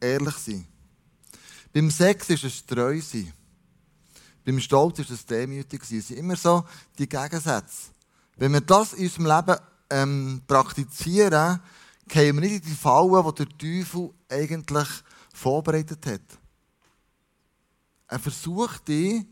Ehrlich 0.00 0.36
sein. 0.36 0.66
Beim 1.72 1.90
Sex 1.90 2.30
ist 2.30 2.44
es 2.44 2.64
treu 2.64 3.00
sein. 3.00 3.32
Beim 4.44 4.60
Stolz 4.60 4.98
ist 4.98 5.10
es 5.10 5.26
demütig 5.26 5.82
sein. 5.84 5.98
Es 5.98 6.08
sind 6.08 6.18
immer 6.18 6.36
so 6.36 6.64
die 6.98 7.08
Gegensätze. 7.08 7.93
Wenn 8.36 8.52
wir 8.52 8.60
das 8.60 8.92
in 8.94 9.04
unserem 9.04 9.26
Leben 9.26 9.60
ähm, 9.90 10.42
praktizieren, 10.46 11.60
gehen 12.08 12.36
wir 12.36 12.40
nicht 12.40 12.64
in 12.64 12.70
die 12.70 12.76
Falle, 12.76 13.22
die 13.32 13.44
der 13.44 13.58
Teufel 13.58 14.10
eigentlich 14.28 14.88
vorbereitet 15.32 16.06
hat. 16.06 16.20
Er 18.08 18.18
versucht 18.18 18.88
dich 18.88 19.24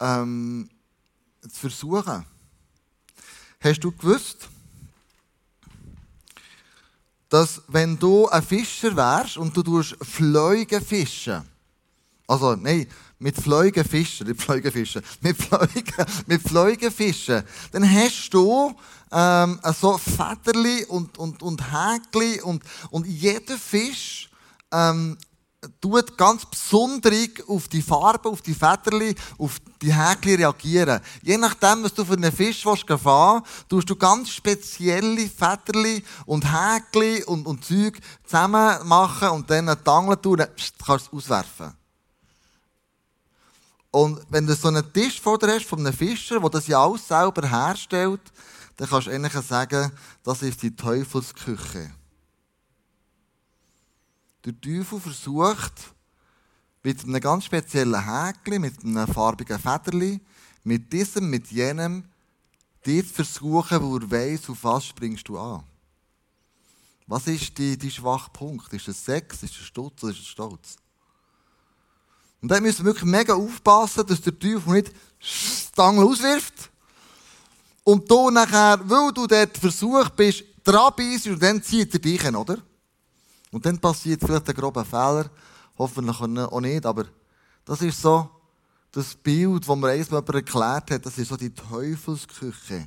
ähm, 0.00 0.68
zu 1.42 1.60
versuchen. 1.60 2.24
Hast 3.60 3.80
du 3.80 3.92
gewusst, 3.92 4.48
dass 7.28 7.62
wenn 7.68 7.98
du 7.98 8.28
ein 8.28 8.42
Fischer 8.42 8.94
wärst 8.96 9.36
und 9.36 9.56
du 9.56 9.62
tust 9.62 9.96
Fliegen 10.02 10.84
fischen, 10.84 11.42
also 12.26 12.54
nein, 12.54 12.86
mit 13.18 13.36
Fliegen 13.36 13.84
fischen, 13.84 14.26
nicht 14.26 14.42
Fliegen 14.42 14.70
fischen, 14.70 15.02
mit 15.20 15.36
Fliegen, 15.36 16.06
mit 16.26 16.42
Fliegen 16.42 16.90
fischen, 16.90 17.42
dann 17.72 17.90
hast 17.90 18.30
du 18.30 18.74
ähm, 19.12 19.60
so 19.78 19.98
Federli 19.98 20.84
und, 20.84 21.16
und, 21.18 21.42
und 21.42 21.62
Häkli 21.72 22.40
und, 22.40 22.62
und 22.90 23.06
jeder 23.06 23.56
Fisch 23.56 24.28
ähm, 24.72 25.16
tut 25.80 26.16
ganz 26.16 26.44
besonders 26.44 27.12
auf 27.48 27.68
die 27.68 27.82
Farbe, 27.82 28.28
auf 28.28 28.42
die 28.42 28.54
Federli, 28.54 29.14
auf 29.38 29.58
die 29.80 29.94
Häkli 29.94 30.34
reagieren. 30.34 31.00
Je 31.22 31.36
nachdem, 31.38 31.84
was 31.84 31.94
du 31.94 32.04
für 32.04 32.14
einen 32.14 32.32
Fisch 32.32 32.64
willst, 32.64 32.86
fahren 33.02 33.42
tust 33.68 33.88
du 33.88 33.96
ganz 33.96 34.30
spezielle 34.30 35.28
Federli 35.28 36.04
und 36.26 36.44
Häkli 36.44 37.24
und, 37.24 37.46
und 37.46 37.64
Zeug 37.64 37.98
zusammen 38.24 38.86
machen 38.86 39.28
und 39.30 39.50
dann 39.50 39.68
eine 39.68 39.82
Tangle 39.82 40.20
tun, 40.20 40.44
kannst 40.84 41.12
du 41.12 41.18
es 41.18 41.24
auswerfen. 41.24 41.85
Und 43.90 44.20
wenn 44.28 44.46
du 44.46 44.54
so 44.54 44.68
einen 44.68 44.92
Tisch 44.92 45.20
vor 45.20 45.38
dir 45.38 45.54
hast 45.54 45.66
von 45.66 45.80
einem 45.80 45.92
Fischer, 45.92 46.40
der 46.40 46.50
das 46.50 46.66
ja 46.66 46.82
alles 46.82 47.06
selber 47.06 47.48
herstellt, 47.48 48.20
dann 48.76 48.88
kannst 48.88 49.06
du 49.06 49.10
eigentlich 49.10 49.32
sagen, 49.46 49.90
das 50.22 50.42
ist 50.42 50.62
die 50.62 50.74
Teufelsküche. 50.74 51.90
Der 54.44 54.60
Teufel 54.60 55.00
versucht, 55.00 55.94
mit 56.82 57.02
einem 57.02 57.20
ganz 57.20 57.46
speziellen 57.46 58.04
Häkchen, 58.04 58.60
mit 58.60 58.84
einem 58.84 59.06
farbigen 59.08 59.58
Federli, 59.58 60.20
mit 60.62 60.92
diesem, 60.92 61.30
mit 61.30 61.50
jenem, 61.50 62.04
dir 62.84 63.04
zu 63.04 63.14
versuchen, 63.14 63.82
wo 63.82 63.96
er 63.96 64.10
weiss, 64.10 64.48
auf 64.48 64.62
was 64.62 64.86
springst 64.86 65.28
du 65.28 65.38
an. 65.38 65.64
Was 67.08 67.26
ist 67.26 67.58
dein 67.58 67.90
Schwachpunkt? 67.90 68.72
Ist 68.72 68.88
es 68.88 69.04
Sex, 69.04 69.42
ist 69.42 69.56
es 69.56 69.66
Stutz 69.66 70.02
oder 70.02 70.12
ist 70.12 70.20
es 70.20 70.26
Stolz? 70.26 70.76
Und 72.46 72.50
da 72.52 72.60
müssen 72.60 72.84
wir 72.84 72.92
wirklich 72.92 73.10
mega 73.10 73.34
aufpassen, 73.34 74.06
dass 74.06 74.20
der 74.20 74.38
Teufel 74.38 74.74
nicht 74.74 74.92
die 75.76 75.80
Angel 75.80 76.04
auswirft. 76.04 76.70
Und 77.82 78.08
du 78.08 78.30
nachher, 78.30 78.78
weil 78.84 79.12
du 79.12 79.26
dort 79.26 79.58
versucht 79.58 80.14
bist, 80.14 80.44
dran 80.62 80.92
bist 80.94 81.26
und 81.26 81.42
dann 81.42 81.60
zieht 81.60 81.92
er 81.94 81.98
dich 81.98 82.22
hin, 82.22 82.36
oder? 82.36 82.58
Und 83.50 83.66
dann 83.66 83.80
passiert 83.80 84.20
vielleicht 84.20 84.48
ein 84.48 84.54
grober 84.54 84.84
Fehler. 84.84 85.28
Hoffentlich 85.76 86.20
auch 86.20 86.60
nicht, 86.60 86.86
aber 86.86 87.06
das 87.64 87.82
ist 87.82 88.00
so 88.00 88.30
das 88.92 89.16
Bild, 89.16 89.68
das 89.68 89.76
mir 89.76 89.88
einmal 89.88 89.96
jemand 89.96 90.28
erklärt 90.28 90.90
hat, 90.92 91.04
das 91.04 91.18
ist 91.18 91.26
so 91.26 91.36
die 91.36 91.52
Teufelsküche, 91.52 92.86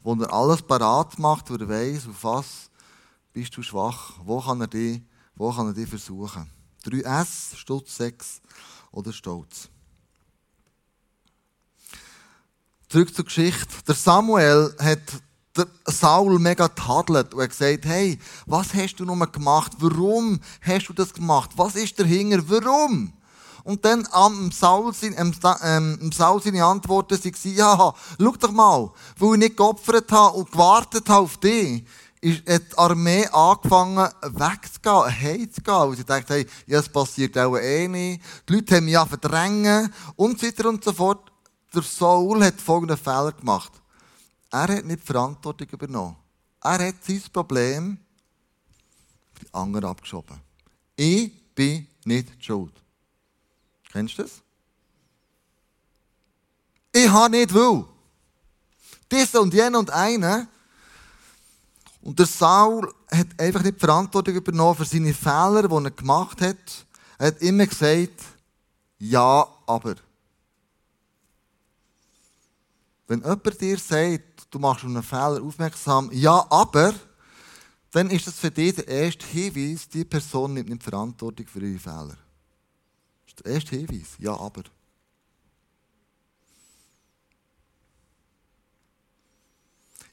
wo 0.00 0.14
er 0.14 0.32
alles 0.32 0.62
parat 0.62 1.18
macht, 1.18 1.50
wo 1.50 1.56
er 1.56 1.68
weiss, 1.68 2.08
auf 2.08 2.24
was 2.24 2.70
bist 3.34 3.54
du 3.54 3.62
schwach, 3.62 4.14
wo 4.24 4.40
kann 4.40 4.62
er 4.62 4.66
dich, 4.66 5.02
wo 5.34 5.52
kann 5.52 5.66
er 5.66 5.74
dich 5.74 5.90
versuchen. 5.90 6.50
3S, 6.84 7.56
Stutz 7.56 7.96
6 7.96 8.40
oder 8.90 9.12
Stolz. 9.12 9.68
Zurück 12.88 13.14
zur 13.14 13.24
Geschichte. 13.24 13.74
Der 13.86 13.94
Samuel 13.94 14.74
hat 14.78 15.00
der 15.56 15.66
Saul 15.86 16.38
mega 16.38 16.68
tadelt 16.68 17.34
und 17.34 17.48
gesagt, 17.48 17.84
hey, 17.84 18.18
was 18.46 18.74
hast 18.74 18.96
du 18.96 19.04
nochmal 19.04 19.28
gemacht? 19.28 19.72
Warum 19.78 20.40
hast 20.60 20.88
du 20.88 20.92
das 20.92 21.12
gemacht? 21.12 21.50
Was 21.56 21.74
ist 21.74 21.98
der 21.98 22.06
Hinger? 22.06 22.42
Warum? 22.48 23.12
Und 23.64 23.84
dann 23.84 24.06
am 24.10 24.50
Saul, 24.50 24.92
ähm, 25.02 25.32
ähm, 25.62 26.10
Saul 26.12 26.42
seine 26.42 26.64
Antworten 26.64 27.16
waren, 27.16 27.54
ja, 27.54 27.94
schau 28.20 28.36
doch 28.38 28.50
mal, 28.50 28.90
weil 29.18 29.32
ich 29.34 29.38
nicht 29.38 29.56
geopfert 29.56 30.10
habe 30.10 30.36
und 30.36 30.50
gewartet 30.50 31.08
habe 31.08 31.24
auf 31.24 31.36
dich, 31.36 31.84
ist 32.22 32.46
die 32.46 32.78
Armee 32.78 33.26
angefangen 33.26 34.08
wegzugehen, 34.22 35.20
heimzugehen. 35.20 35.88
Weil 35.88 35.96
sie 35.96 36.04
dachte, 36.04 36.34
hey, 36.34 36.46
ja, 36.66 36.78
es 36.78 36.88
passiert 36.88 37.36
auch 37.36 37.56
eh 37.56 37.88
nicht. 37.88 38.22
Die 38.48 38.54
Leute 38.54 38.76
haben 38.76 38.84
mich 38.84 38.94
ja 38.94 39.04
verdrängen 39.04 39.92
und 40.14 40.38
so 40.38 40.46
weiter 40.46 40.68
und 40.68 40.84
so 40.84 40.92
fort. 40.92 41.32
Der 41.74 41.82
Saul 41.82 42.44
hat 42.44 42.60
folgenden 42.60 42.96
Fehler 42.96 43.32
gemacht. 43.32 43.72
Er 44.50 44.76
hat 44.76 44.84
nicht 44.84 45.02
die 45.02 45.06
Verantwortung 45.06 45.66
übernommen. 45.68 46.16
Er 46.62 46.86
hat 46.86 47.04
sein 47.04 47.22
Problem 47.32 47.98
auf 49.32 49.40
die 49.40 49.54
anderen 49.54 49.84
abgeschoben. 49.86 50.40
Ich 50.94 51.32
bin 51.54 51.88
nicht 52.04 52.44
schuld. 52.44 52.72
Kennst 53.90 54.18
du 54.18 54.22
das? 54.22 54.42
Ich 56.92 57.08
habe 57.08 57.30
nicht 57.30 57.52
will. 57.52 57.84
Diese 59.10 59.40
und 59.40 59.52
jene 59.52 59.76
und 59.76 59.90
eine. 59.90 60.46
Und 62.02 62.18
der 62.18 62.26
Saul 62.26 62.92
hat 63.10 63.28
einfach 63.38 63.62
nicht 63.62 63.76
die 63.76 63.80
Verantwortung 63.80 64.34
übernommen 64.34 64.76
für 64.76 64.84
seine 64.84 65.14
Fehler, 65.14 65.68
die 65.68 65.84
er 65.84 65.90
gemacht 65.92 66.40
hat. 66.40 66.86
Er 67.16 67.28
hat 67.28 67.40
immer 67.40 67.66
gesagt, 67.66 68.20
ja, 68.98 69.46
aber. 69.66 69.94
Wenn 73.06 73.20
jemand 73.20 73.60
dir 73.60 73.78
sagt, 73.78 74.46
du 74.50 74.58
machst 74.58 74.84
einen 74.84 75.02
Fehler 75.02 75.40
aufmerksam, 75.42 76.10
ja, 76.12 76.44
aber, 76.50 76.92
dann 77.92 78.10
ist 78.10 78.26
das 78.26 78.34
für 78.34 78.50
dich 78.50 78.74
der 78.74 78.88
erste 78.88 79.26
Hinweis, 79.26 79.88
die 79.88 80.04
Person 80.04 80.54
nimmt 80.54 80.70
nicht 80.70 80.82
Verantwortung 80.82 81.46
für 81.46 81.60
ihre 81.60 81.78
Fehler. 81.78 82.16
Das 83.24 83.28
ist 83.28 83.44
der 83.44 83.52
erste 83.52 83.76
Hinweis, 83.76 84.16
ja, 84.18 84.32
aber. 84.32 84.62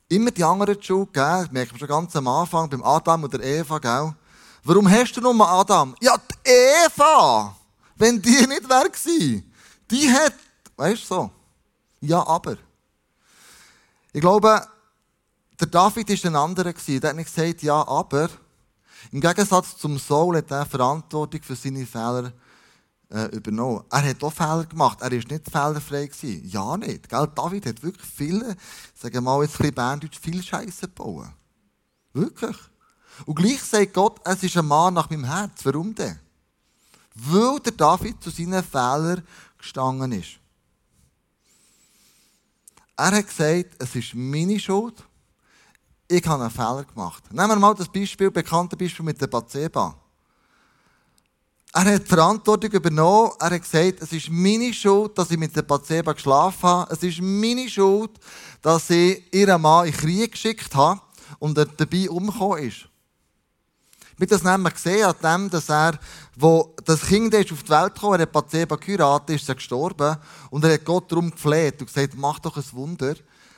Immer 0.09 0.31
die 0.31 0.43
anderen 0.43 0.77
die 0.77 0.83
Schuld 0.83 1.13
geben, 1.13 1.49
merkt 1.51 1.71
man 1.71 1.79
schon 1.79 1.87
ganz 1.87 2.15
am 2.15 2.27
Anfang, 2.27 2.69
beim 2.69 2.83
Adam 2.83 3.23
oder 3.23 3.43
Eva, 3.43 3.77
gell? 3.77 4.15
Warum 4.63 4.89
hast 4.89 5.13
du 5.13 5.21
nur 5.21 5.47
Adam? 5.47 5.95
Ja, 6.01 6.17
die 6.17 6.49
Eva! 6.49 7.55
Wenn 7.95 8.21
die 8.21 8.29
nicht 8.47 8.67
wäre 8.67 8.89
gewesen, 8.89 9.53
die 9.89 10.11
hat, 10.11 10.33
weißt 10.75 11.03
du 11.03 11.05
so, 11.05 11.31
ja, 12.01 12.25
aber. 12.25 12.57
Ich 14.11 14.21
glaube, 14.21 14.67
der 15.59 15.67
David 15.67 16.09
war 16.09 16.31
ein 16.31 16.35
anderer. 16.35 16.73
Der 16.73 17.09
hat 17.09 17.15
nicht 17.15 17.33
gesagt, 17.33 17.61
ja, 17.61 17.87
aber. 17.87 18.29
Im 19.11 19.21
Gegensatz 19.21 19.77
zum 19.77 19.97
Saul 19.97 20.37
hat 20.37 20.51
er 20.51 20.65
Verantwortung 20.65 21.41
für 21.43 21.55
seine 21.55 21.85
Fehler 21.85 22.33
äh, 23.09 23.25
übernommen. 23.35 23.83
Er 23.89 24.03
hat 24.03 24.23
auch 24.23 24.33
Fehler 24.33 24.65
gemacht. 24.65 24.99
Er 25.01 25.11
war 25.11 25.17
nicht 25.17 25.51
fehlerfrei. 25.51 26.07
Gewesen. 26.07 26.47
Ja, 26.47 26.77
nicht. 26.77 27.09
Gell? 27.09 27.27
David 27.35 27.65
hat 27.65 27.83
wirklich 27.83 28.09
viele, 28.09 28.55
sagen 28.93 29.15
wir 29.15 29.21
mal 29.21 29.43
jetzt 29.43 29.59
ein 29.61 29.73
Berndeutsch, 29.73 30.19
viel 30.19 30.43
Scheiße 30.43 30.87
gebaut. 30.87 31.27
Wirklich. 32.13 32.57
Und 33.25 33.35
gleich 33.35 33.61
sagt 33.61 33.93
Gott, 33.93 34.19
es 34.23 34.43
ist 34.43 34.57
ein 34.57 34.65
Mann 34.65 34.93
nach 34.93 35.09
meinem 35.09 35.25
Herz. 35.25 35.63
Warum 35.63 35.93
denn? 35.93 36.19
Weil 37.15 37.59
der 37.59 37.73
David 37.73 38.23
zu 38.23 38.29
seinen 38.29 38.63
Fehlern 38.63 39.23
gestanden 39.57 40.11
ist. 40.13 40.39
Er 42.95 43.11
hat 43.11 43.27
gesagt, 43.27 43.75
es 43.79 43.95
ist 43.95 44.13
meine 44.13 44.59
Schuld. 44.59 45.03
Ich 46.07 46.25
habe 46.25 46.43
einen 46.43 46.51
Fehler 46.51 46.83
gemacht. 46.83 47.23
Nehmen 47.31 47.49
wir 47.49 47.55
mal 47.55 47.75
das 47.75 47.91
Beispiel, 47.91 48.31
bekannte 48.31 48.75
Beispiel 48.75 49.05
mit 49.05 49.21
der 49.21 49.27
Batseba. 49.27 49.95
Er 51.71 51.85
hat 51.85 52.03
die 52.03 52.07
Verantwortung 52.07 52.71
übernommen. 52.71 53.31
Er 53.39 53.51
hat 53.51 53.61
gesagt, 53.61 54.01
es 54.01 54.11
ist 54.11 54.29
meine 54.29 54.73
Schuld, 54.73 55.15
dass 55.17 55.29
ich 55.29 55.37
mit 55.37 55.55
der 55.55 55.61
Batseba 55.61 56.13
geschlafen 56.13 56.67
habe. 56.67 56.91
Es 56.91 57.03
ist 57.03 57.21
meine 57.21 57.69
Schuld, 57.69 58.11
dass 58.61 58.89
ich 58.89 59.23
ihren 59.31 59.61
Mann 59.61 59.85
in 59.85 59.93
Krieg 59.93 60.31
geschickt 60.31 60.73
habe 60.73 60.99
und 61.37 61.57
er 61.57 61.65
dabei 61.65 62.09
umgekommen 62.09 62.63
ist. 62.63 62.87
Wir 64.17 64.27
das 64.27 64.43
nämlich 64.43 64.73
gesehen 64.73 65.05
an 65.05 65.15
dem, 65.23 65.49
dass 65.49 65.69
er, 65.69 65.97
wo 66.35 66.75
das 66.83 67.01
Kind 67.03 67.33
ist 67.35 67.53
auf 67.53 67.63
die 67.63 67.69
Welt 67.69 67.95
kam, 67.97 68.13
er 68.13 68.19
hat 68.19 68.31
Bathseba 68.33 68.75
geheiratet, 68.75 69.37
ist 69.37 69.47
er 69.47 69.55
gestorben 69.55 70.17
und 70.49 70.63
er 70.65 70.73
hat 70.73 70.83
Gott 70.83 71.09
darum 71.09 71.31
gefleht 71.31 71.79
und 71.79 71.87
gesagt, 71.87 72.15
mach 72.17 72.39
doch 72.39 72.57
ein 72.57 72.63
Wunder. 72.73 73.15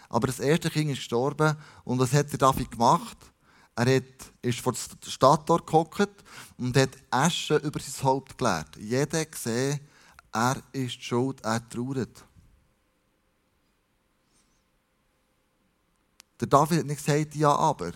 Aber 0.10 0.28
das 0.28 0.40
erste 0.40 0.70
Kind 0.70 0.92
ist 0.92 0.98
gestorben. 0.98 1.56
Und 1.86 1.98
was 1.98 2.12
hat 2.12 2.30
der 2.32 2.38
David 2.38 2.70
gemacht? 2.70 3.18
Er 3.84 3.96
hat, 3.96 4.04
ist 4.44 4.60
vor 4.60 4.74
der 4.74 5.10
Stadt 5.10 5.48
gehockt 5.48 6.24
und 6.60 6.78
hat 6.78 6.92
Asche 7.10 7.56
über 7.56 7.80
sein 7.80 8.04
Haupt 8.04 8.38
geleert. 8.38 8.78
Jeder 8.78 9.26
gesehen, 9.26 9.80
er 10.32 10.62
ist 10.72 11.02
schuld, 11.02 11.44
er 11.44 11.68
trauert. 11.68 12.24
Der 16.40 16.48
David 16.48 16.80
hat 16.80 16.86
nicht 16.86 17.04
gesagt, 17.04 17.34
ja, 17.34 17.56
aber. 17.56 17.94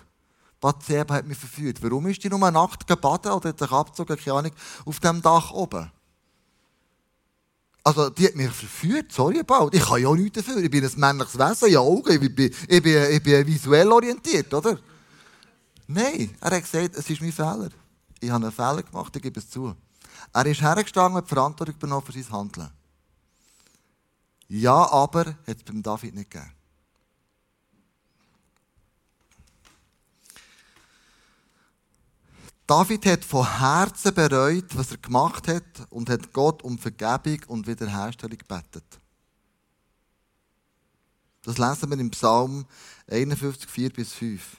Bathseba 0.60 1.14
hat 1.14 1.28
mich 1.28 1.38
verführt. 1.38 1.84
Warum 1.84 2.08
ist 2.08 2.24
die 2.24 2.30
nur 2.30 2.50
nackt 2.50 2.88
gebadet 2.88 3.32
oder 3.32 3.50
hat 3.50 3.60
sich 3.60 3.72
abgezogen, 3.72 4.18
keine 4.18 4.38
Ahnung, 4.38 4.52
auf 4.86 5.00
dem 5.00 5.22
Dach 5.22 5.52
oben? 5.52 5.92
Also, 7.84 8.10
die 8.10 8.26
hat 8.26 8.36
mich 8.36 8.50
verführt, 8.50 9.12
sorry 9.12 9.40
about. 9.40 9.70
Ich 9.72 9.86
kann 9.86 10.02
ja 10.02 10.08
auch 10.08 10.16
nichts 10.16 10.44
dafür. 10.44 10.58
Ich 10.64 10.72
bin 10.72 10.84
ein 10.84 10.92
männliches 10.96 11.38
Wesen, 11.38 11.70
ja 11.70 11.80
Augen. 11.80 12.12
Ich 12.12 12.36
bin, 12.36 12.52
ich 12.68 12.82
bin, 12.82 13.12
ich 13.12 13.22
bin 13.22 13.46
visuell 13.46 13.92
orientiert, 13.92 14.52
oder? 14.52 14.80
Nein, 15.88 16.36
er 16.42 16.56
hat 16.56 16.64
gesagt, 16.64 16.96
es 16.96 17.10
ist 17.10 17.22
mein 17.22 17.32
Fehler. 17.32 17.70
Ich 18.20 18.30
habe 18.30 18.46
einen 18.46 18.52
Fehler 18.52 18.84
gemacht, 18.84 19.16
ich 19.16 19.22
gebe 19.22 19.40
es 19.40 19.50
zu. 19.50 19.76
Er 20.34 20.46
ist 20.46 20.62
hergestanden 20.62 21.18
und 21.18 21.30
die 21.30 21.34
Verantwortung 21.34 21.76
übernommen 21.76 22.06
für 22.06 22.12
sein 22.12 22.32
Handeln. 22.32 22.70
Ja, 24.48 24.90
aber 24.92 25.26
hat 25.26 25.58
es 25.58 25.64
beim 25.64 25.82
David 25.82 26.16
nicht 26.16 26.30
gegeben. 26.30 26.52
David 32.68 33.06
hat 33.06 33.24
von 33.24 33.60
Herzen 33.60 34.14
bereut, 34.14 34.76
was 34.76 34.90
er 34.92 34.98
gemacht 34.98 35.48
hat 35.48 35.64
und 35.92 36.10
hat 36.10 36.34
Gott 36.34 36.64
um 36.64 36.80
Vergebung 36.80 37.40
und 37.48 37.68
Wiederherstellung 37.68 38.40
gebetet. 38.40 38.86
Das 41.44 41.60
lesen 41.60 41.92
wir 41.92 42.00
im 42.00 42.10
Psalm 42.10 42.66
51, 43.08 43.70
4 43.70 43.94
bis 43.94 44.14
5. 44.14 44.58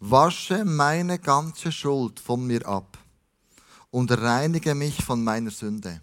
Wasche 0.00 0.64
meine 0.64 1.18
ganze 1.18 1.72
Schuld 1.72 2.20
von 2.20 2.46
mir 2.46 2.66
ab 2.66 2.98
und 3.90 4.10
reinige 4.10 4.74
mich 4.74 5.04
von 5.04 5.22
meiner 5.22 5.50
Sünde. 5.50 6.00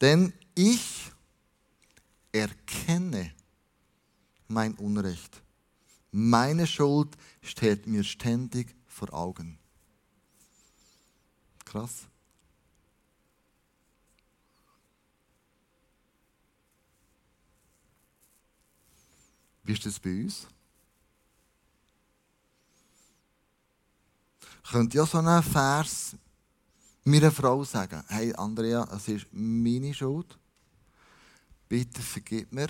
Denn 0.00 0.32
ich 0.54 1.10
erkenne 2.32 3.32
mein 4.48 4.74
Unrecht. 4.74 5.42
Meine 6.10 6.66
Schuld 6.66 7.16
steht 7.40 7.86
mir 7.86 8.04
ständig 8.04 8.74
vor 8.86 9.12
Augen. 9.12 9.58
Krass. 11.64 12.06
Wie 19.64 19.72
ist 19.72 19.86
das 19.86 19.98
bei 19.98 20.10
uns? 20.10 20.46
Könnt 24.72 24.94
ihr 24.94 25.04
so 25.04 25.18
einen 25.18 25.42
Vers 25.42 26.16
meiner 27.04 27.30
Frau 27.30 27.62
sagen, 27.62 28.02
hey 28.08 28.32
Andrea, 28.34 28.88
es 28.96 29.06
ist 29.06 29.26
meine 29.30 29.92
Schuld. 29.92 30.38
Bitte 31.68 32.00
vergib 32.00 32.50
mir. 32.50 32.68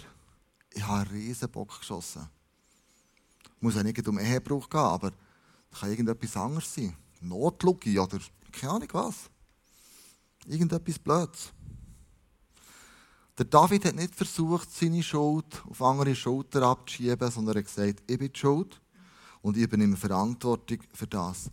Ich 0.75 0.83
habe 0.83 1.03
einen 1.03 1.11
riesen 1.11 1.49
Bock 1.49 1.79
geschossen. 1.79 2.29
Muss 3.61 3.77
ja 3.77 3.85
nicht 3.85 4.09
um 4.09 4.19
Ehebruch 4.19 4.69
gehen, 4.69 4.81
aber 4.81 5.13
es 5.71 5.79
kann 5.79 5.91
irgendetwas 5.91 6.37
anderes 6.37 6.75
sein. 6.75 6.97
Notlüge 7.21 8.03
oder 8.03 8.19
keine 8.51 8.73
Ahnung 8.73 8.89
was. 8.95 9.31
Irgendetwas 10.49 10.99
Blödes. 10.99 11.53
Der 13.39 13.47
David 13.47 13.85
hat 13.85 13.95
nicht 13.95 14.17
versucht, 14.17 14.73
seine 14.73 15.05
Schuld 15.05 15.63
auf 15.71 15.81
andere 15.81 16.17
Schulter 16.17 16.63
abzuschieben, 16.63 17.31
sondern 17.31 17.55
er 17.55 17.59
hat 17.61 17.67
gesagt, 17.67 18.03
ich 18.09 18.19
bin 18.19 18.33
die 18.33 18.41
schuld 18.41 18.82
und 19.43 19.57
ich 19.57 19.65
übernehme 19.65 19.97
Verantwortung 19.97 20.79
für 20.95 21.07
das. 21.07 21.51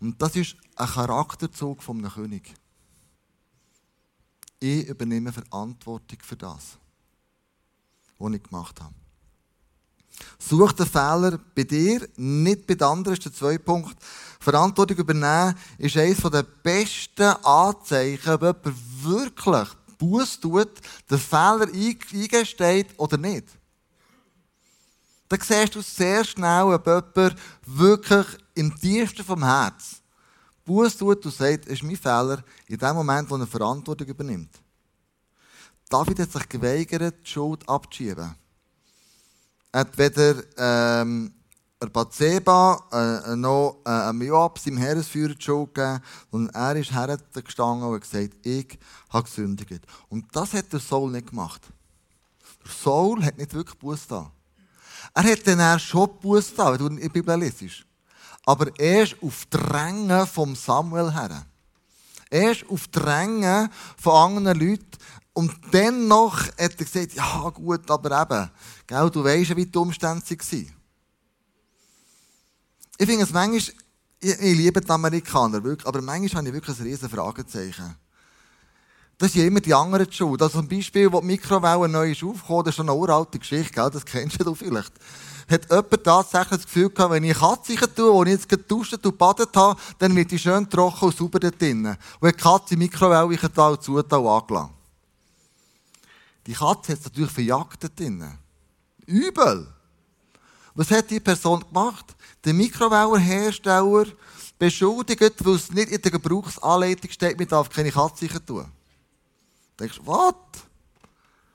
Und 0.00 0.20
das 0.22 0.36
ist 0.36 0.56
ein 0.76 0.86
Charakterzug 0.86 1.86
einem 1.88 2.10
König. 2.10 2.54
Ich 4.60 4.86
übernehme 4.86 5.32
Verantwortung 5.32 6.18
für 6.22 6.36
das, 6.36 6.78
was 8.18 8.32
ich 8.32 8.42
gemacht 8.42 8.80
habe. 8.80 8.94
Such 10.38 10.72
den 10.72 10.86
Fehler 10.86 11.38
bei 11.54 11.64
dir, 11.64 12.08
nicht 12.16 12.66
bei 12.66 12.74
den 12.74 12.86
anderen, 12.86 13.16
ist 13.16 13.24
der 13.24 13.32
zweite 13.32 13.58
Punkt. 13.58 13.96
Verantwortung 14.38 14.98
übernehmen 14.98 15.54
ist 15.78 15.96
eines 15.96 16.18
der 16.18 16.42
besten 16.42 17.22
Anzeichen, 17.22 18.30
ob 18.30 18.42
jemand 18.42 19.02
wirklich 19.02 19.68
Buß 19.98 20.40
tut, 20.40 20.70
den 21.10 21.18
Fehler 21.18 21.68
eingesteht 21.72 22.88
oder 22.98 23.16
nicht. 23.16 23.46
Dann 25.32 25.40
siehst 25.40 25.74
du 25.74 25.80
sehr 25.80 26.24
schnell, 26.24 26.64
ob 26.64 26.86
jemand 26.86 27.36
wirklich 27.64 28.26
im 28.54 28.78
tiefsten 28.78 29.24
vom 29.24 29.42
Herz 29.42 30.02
Buß 30.62 30.98
tut 30.98 31.24
und 31.24 31.34
sagt, 31.34 31.64
es 31.68 31.72
ist 31.72 31.82
mein 31.82 31.96
Fehler, 31.96 32.44
in 32.66 32.76
dem 32.76 32.94
Moment, 32.94 33.30
wo 33.30 33.36
er 33.36 33.46
Verantwortung 33.46 34.08
übernimmt. 34.08 34.50
David 35.88 36.18
hat 36.18 36.32
sich 36.32 36.48
geweigert, 36.50 37.14
die 37.24 37.30
Schuld 37.30 37.66
abzuschieben. 37.66 38.34
Er 39.72 39.80
hat 39.80 39.96
weder 39.96 40.42
ähm, 40.58 41.32
Bathseba 41.80 43.24
äh, 43.26 43.34
noch 43.34 43.80
äh, 43.86 44.10
Joab, 44.26 44.58
seinem 44.58 44.76
Heeresführer, 44.76 45.34
die 45.34 45.42
Schuld 45.42 45.74
gegeben, 45.74 46.02
sondern 46.30 46.54
er 46.54 46.76
ist 46.76 46.92
hergestanden 46.92 47.88
und 47.88 47.94
hat 47.94 48.02
gesagt, 48.02 48.36
ich 48.42 48.78
habe 49.08 49.24
gesündigt. 49.24 49.86
Und 50.10 50.26
das 50.36 50.52
hat 50.52 50.70
der 50.74 50.80
Saul 50.80 51.10
nicht 51.10 51.30
gemacht. 51.30 51.62
Der 52.66 52.70
Saul 52.70 53.24
hat 53.24 53.38
nicht 53.38 53.54
wirklich 53.54 53.78
Buß 53.78 54.08
da. 54.08 54.30
Er 55.14 55.24
hat 55.24 55.46
dann 55.46 55.78
schon 55.80 56.08
Buß 56.20 56.54
da, 56.54 56.72
wenn 56.72 56.78
du 56.78 56.86
in 56.86 56.96
der 56.96 57.08
Bibel 57.08 57.38
liest. 57.38 57.84
Aber 58.44 58.76
erst 58.78 59.16
auf 59.22 59.46
Drängen 59.46 60.26
vom 60.26 60.54
Samuel 60.54 61.12
her. 61.12 61.46
Erst 62.30 62.68
auf 62.68 62.88
Drängen 62.88 63.68
von 63.96 64.36
anderen 64.36 64.58
Leuten. 64.58 64.98
Und 65.34 65.52
dennoch 65.72 66.46
hat 66.46 66.58
er 66.58 66.68
gesagt, 66.68 67.14
ja 67.14 67.48
gut, 67.50 67.90
aber 67.90 68.22
eben, 68.22 68.50
gell, 68.86 69.10
du 69.10 69.24
weißt 69.24 69.50
ja, 69.50 69.56
wie 69.56 69.66
die 69.66 69.78
Umstände 69.78 70.22
waren. 70.22 70.74
Ich 72.98 73.06
finde 73.06 73.24
es 73.24 73.32
manchmal, 73.32 73.56
ich, 73.58 73.74
ich 74.20 74.56
liebe 74.56 74.80
die 74.80 74.90
Amerikaner, 74.90 75.64
wirklich, 75.64 75.86
aber 75.86 76.02
manchmal 76.02 76.40
habe 76.40 76.48
ich 76.48 76.54
wirklich 76.54 76.78
ein 76.78 76.84
riesen 76.84 77.08
Fragezeichen. 77.08 77.96
Das 79.22 79.34
ja 79.34 79.44
immer 79.44 79.60
die 79.60 79.72
anderen 79.72 80.04
die 80.04 80.16
Schuld. 80.16 80.42
Also 80.42 80.58
zum 80.58 80.66
Beispiel, 80.66 81.12
wo 81.12 81.20
die 81.20 81.26
Mikrowelle 81.28 81.88
neu 81.88 82.10
ist 82.10 82.24
aufgekommen, 82.24 82.64
das 82.64 82.74
ist 82.74 82.80
eine 82.80 82.92
uralte 82.92 83.38
Geschichte, 83.38 83.72
gell? 83.72 83.88
das 83.88 84.04
kennst 84.04 84.44
du 84.44 84.52
vielleicht. 84.52 84.92
Hat 85.48 85.70
jemand 85.70 86.02
tatsächlich 86.02 86.58
das 86.58 86.64
Gefühl 86.64 86.90
gehabt, 86.90 87.12
wenn 87.12 87.22
ich 87.22 87.38
Katze 87.38 87.94
tue, 87.94 88.12
wo 88.12 88.24
ich 88.24 88.30
jetzt 88.30 88.48
geduscht 88.48 88.94
und 88.94 89.02
gebadet 89.04 89.50
habe, 89.54 89.80
dann 90.00 90.16
wird 90.16 90.32
die 90.32 90.40
schön 90.40 90.68
trocken 90.68 91.04
und 91.04 91.16
sauber 91.16 91.38
dort 91.38 91.60
drinnen. 91.60 91.96
Und 92.18 92.34
die 92.34 92.36
Katze 92.36 92.74
in 92.74 92.80
die 92.80 92.86
Mikrowelle 92.86 93.38
da 93.54 93.68
und 93.68 94.12
angelassen. 94.12 94.70
Die 96.44 96.54
Katze 96.54 96.92
hat 96.92 96.98
es 96.98 97.04
natürlich 97.04 97.30
verjagt 97.30 97.84
dort 97.84 97.96
drinnen. 97.96 98.36
Übel. 99.06 99.68
Was 100.74 100.90
hat 100.90 101.08
die 101.08 101.20
Person 101.20 101.64
gemacht? 101.72 102.06
Der 102.44 102.54
Mikrowellenhersteller 102.54 104.06
beschuldigt, 104.58 105.44
weil 105.44 105.54
es 105.54 105.70
nicht 105.70 105.92
in 105.92 106.02
der 106.02 106.10
Gebrauchsanleitung 106.10 107.08
steht, 107.12 107.38
man 107.38 107.46
darf 107.46 107.70
keine 107.70 107.92
Katze 107.92 108.26
tun. 108.44 108.66
Denkst, 109.82 110.00
was? 110.04 110.34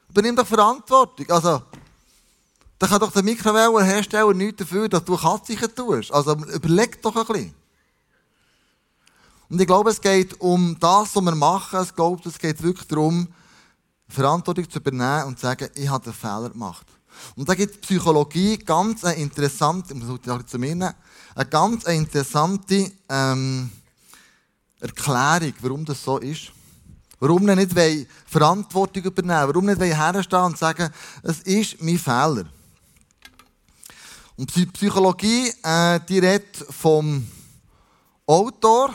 Übernimm 0.10 0.36
doch 0.36 0.46
Verantwortung. 0.46 1.30
Also, 1.30 1.62
da 2.78 2.88
kann 2.88 3.00
doch 3.00 3.12
der 3.12 3.24
Mikrowellenhersteller 3.24 4.34
nichts 4.34 4.58
dafür, 4.60 4.90
dass 4.90 5.06
du 5.06 5.16
Katze 5.16 5.74
tust. 5.74 6.12
Also, 6.12 6.34
überleg 6.34 7.02
doch 7.02 7.16
ein 7.16 7.26
bisschen. 7.26 7.54
Und 9.50 9.62
ich 9.62 9.68
glaube, 9.68 9.92
es 9.92 10.02
geht 10.02 10.40
um 10.42 10.76
das, 10.78 11.16
was 11.16 11.24
wir 11.24 11.36
machen. 11.36 11.80
Es, 11.80 11.96
glaube, 11.96 12.28
es 12.28 12.38
geht 12.38 12.62
wirklich 12.62 12.88
darum, 12.90 13.30
Verantwortung 14.10 14.70
zu 14.70 14.80
übernehmen 14.80 15.28
und 15.28 15.40
zu 15.40 15.46
sagen, 15.46 15.70
ich 15.74 15.88
habe 15.88 16.04
einen 16.04 16.14
Fehler 16.14 16.50
gemacht. 16.50 16.86
Und 17.38 17.48
da 17.48 17.56
gibt 17.56 17.76
die 17.76 17.80
Psychologie 17.80 18.58
ganz 18.58 19.06
eine 19.06 19.16
interessante, 19.16 19.96
zu 20.46 20.60
mir, 20.60 20.94
eine 21.34 21.50
ganz 21.50 21.86
interessante 21.86 22.92
ähm, 23.08 23.72
Erklärung, 24.82 25.54
warum 25.62 25.86
das 25.86 26.04
so 26.04 26.18
ist. 26.18 26.52
Warum 27.20 27.46
nicht 27.46 27.76
Verantwortung 28.28 29.04
übernehmen 29.04 29.48
warum 29.48 29.66
nicht 29.66 29.82
herstehen 29.82 30.44
und 30.44 30.58
sagen, 30.58 30.92
es 31.24 31.40
ist 31.40 31.82
mein 31.82 31.98
Fehler. 31.98 32.46
Und 34.36 34.56
die 34.56 34.68
Psychologie, 34.68 35.52
äh, 35.64 36.00
die 36.08 36.20
redet 36.20 36.56
vom 36.70 37.28
Autor, 38.28 38.94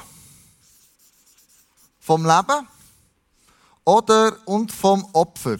vom 1.98 2.24
Leben 2.24 2.68
oder 3.85 4.37
und 4.46 4.70
vom 4.70 5.04
Opfer. 5.12 5.58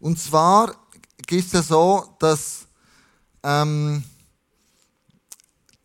Und 0.00 0.18
zwar 0.18 0.74
ist 1.28 1.54
es 1.54 1.68
so, 1.68 2.16
dass 2.18 2.66
ähm, 3.42 4.02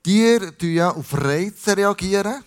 Tiere 0.07 0.53
ja 0.61 0.91
auf 0.91 1.13
Reize 1.13 1.75
reagieren, 1.75 2.41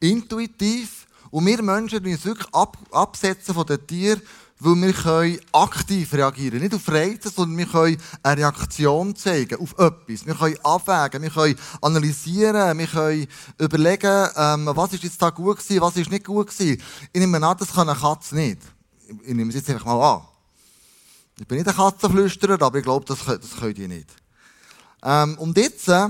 intuitiv, 0.00 1.06
Und 1.30 1.44
wir 1.44 1.62
Menschen 1.62 2.02
müssen 2.02 2.14
uns 2.14 2.24
wirklich 2.24 2.54
ab, 2.54 2.78
absetzen 2.92 3.54
von 3.54 3.66
den 3.66 3.86
Tieren, 3.86 4.22
weil 4.58 4.74
wir 4.76 4.92
können 4.94 5.38
aktiv 5.52 6.14
reagieren 6.14 6.60
Nicht 6.60 6.74
auf 6.74 6.88
Reize, 6.88 7.28
sondern 7.28 7.58
wir 7.58 7.66
können 7.66 7.98
eine 8.22 8.40
Reaktion 8.40 9.14
zeigen 9.16 9.60
auf 9.60 9.78
etwas. 9.78 10.24
Wir 10.24 10.34
können 10.34 10.56
abwägen, 10.64 11.24
wir 11.24 11.30
können 11.30 11.58
analysieren, 11.82 12.78
wir 12.78 12.86
können 12.86 13.26
überlegen, 13.58 14.28
ähm, 14.34 14.70
was 14.72 14.94
ist 14.94 15.02
jetzt 15.02 15.20
da 15.20 15.28
gut 15.28 15.58
gewesen, 15.58 15.82
was 15.82 15.96
ist 15.98 16.10
nicht 16.10 16.24
gut 16.24 16.46
gewesen. 16.46 16.82
Ich 17.12 17.20
nehme 17.20 17.46
an, 17.46 17.58
das 17.58 17.70
kann 17.70 17.86
eine 17.86 17.98
Katze 17.98 18.34
nicht. 18.34 18.62
Ich 19.26 19.34
nehme 19.34 19.50
es 19.50 19.56
jetzt 19.56 19.68
einfach 19.68 19.84
mal 19.84 20.14
an. 20.14 20.22
Ich 21.38 21.46
bin 21.46 21.58
nicht 21.58 21.68
ein 21.68 21.76
Katzenflüsterer, 21.76 22.62
aber 22.62 22.78
ich 22.78 22.84
glaube, 22.84 23.04
das, 23.04 23.18
das 23.26 23.60
könnt 23.60 23.76
ihr 23.76 23.88
nicht. 23.88 24.08
Ähm, 25.02 25.38
und 25.38 25.56
jetzt 25.56 25.88
äh, 25.88 26.08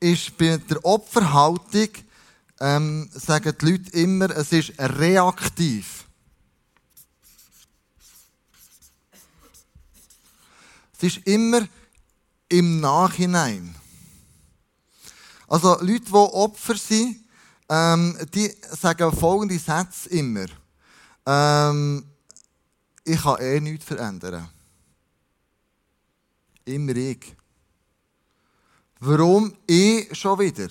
ist 0.00 0.36
bei 0.36 0.58
der 0.58 0.84
Opferhaltung, 0.84 1.88
ähm, 2.60 3.08
sagen 3.12 3.54
die 3.60 3.70
Leute 3.70 3.90
immer, 3.98 4.30
es 4.30 4.52
ist 4.52 4.72
reaktiv. 4.78 6.04
Es 10.96 11.02
ist 11.02 11.26
immer 11.26 11.66
im 12.48 12.80
Nachhinein. 12.80 13.74
Also 15.48 15.76
Leute, 15.80 16.06
die 16.06 16.12
Opfer 16.12 16.76
sind, 16.76 17.24
ähm, 17.68 18.16
die 18.32 18.54
sagen 18.70 19.12
folgende 19.12 19.58
Sätze 19.58 20.08
immer. 20.10 20.46
Ähm, 21.26 22.04
ich 23.04 23.20
kann 23.20 23.40
eh 23.40 23.60
nichts 23.60 23.84
verändern. 23.84 24.48
Immer 26.64 26.96
ich. 26.96 27.36
Warum 29.00 29.54
ich 29.66 30.16
schon 30.16 30.38
wieder? 30.38 30.68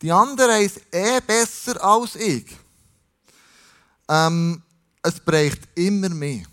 Die 0.00 0.10
anderen 0.10 0.64
es 0.64 0.80
eh 0.90 1.20
besser 1.20 1.82
als 1.82 2.16
ich. 2.16 2.46
Ähm, 4.08 4.62
es 5.02 5.20
bräucht 5.20 5.60
immer 5.74 6.08
mehr. 6.08 6.44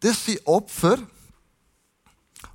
Das 0.00 0.24
sind 0.24 0.44
Opfer, 0.46 0.98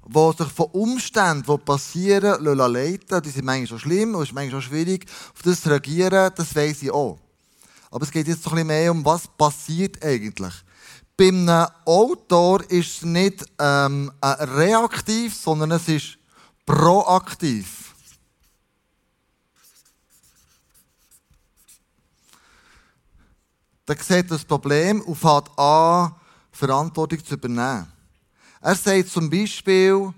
die 0.08 0.32
sich 0.38 0.52
von 0.52 0.68
Umständen, 0.72 1.44
die 1.46 1.58
passieren, 1.58 2.44
leiten 2.44 3.22
Die 3.22 3.30
sind 3.30 3.46
manchmal 3.46 3.68
schon 3.68 3.80
schlimm 3.80 4.16
und 4.16 4.24
ist 4.24 4.34
manchmal 4.34 4.62
schon 4.62 4.70
schwierig. 4.70 5.06
Auf 5.34 5.42
das 5.42 5.66
reagieren, 5.66 6.32
das 6.36 6.56
weiss 6.56 6.84
ich 6.84 6.92
auch. 6.92 7.18
Aber 7.92 8.04
es 8.04 8.12
geht 8.12 8.28
jetzt 8.28 8.46
noch 8.46 8.52
ein 8.52 8.56
bisschen 8.56 8.68
mehr 8.68 8.92
um, 8.92 9.06
was 9.06 9.28
passiert 9.28 10.04
eigentlich. 10.04 10.54
Bei 11.16 11.30
einem 11.30 11.68
Autor 11.86 12.62
ist 12.70 12.98
es 12.98 13.02
nicht 13.04 13.46
ähm, 13.58 14.12
reaktiv, 14.22 15.34
sondern 15.34 15.72
es 15.72 15.88
ist 15.88 16.18
proaktiv. 16.66 17.94
Da 23.86 23.94
sieht 23.96 24.32
das 24.32 24.44
Problem 24.44 25.02
und 25.02 25.16
fängt 25.16 25.60
an, 25.60 26.16
Verantwortung 26.52 27.24
zu 27.24 27.36
übernehmen. 27.36 27.92
Er 28.62 28.76
sagt 28.76 29.10
zum 29.10 29.30
Beispiel, 29.30 30.12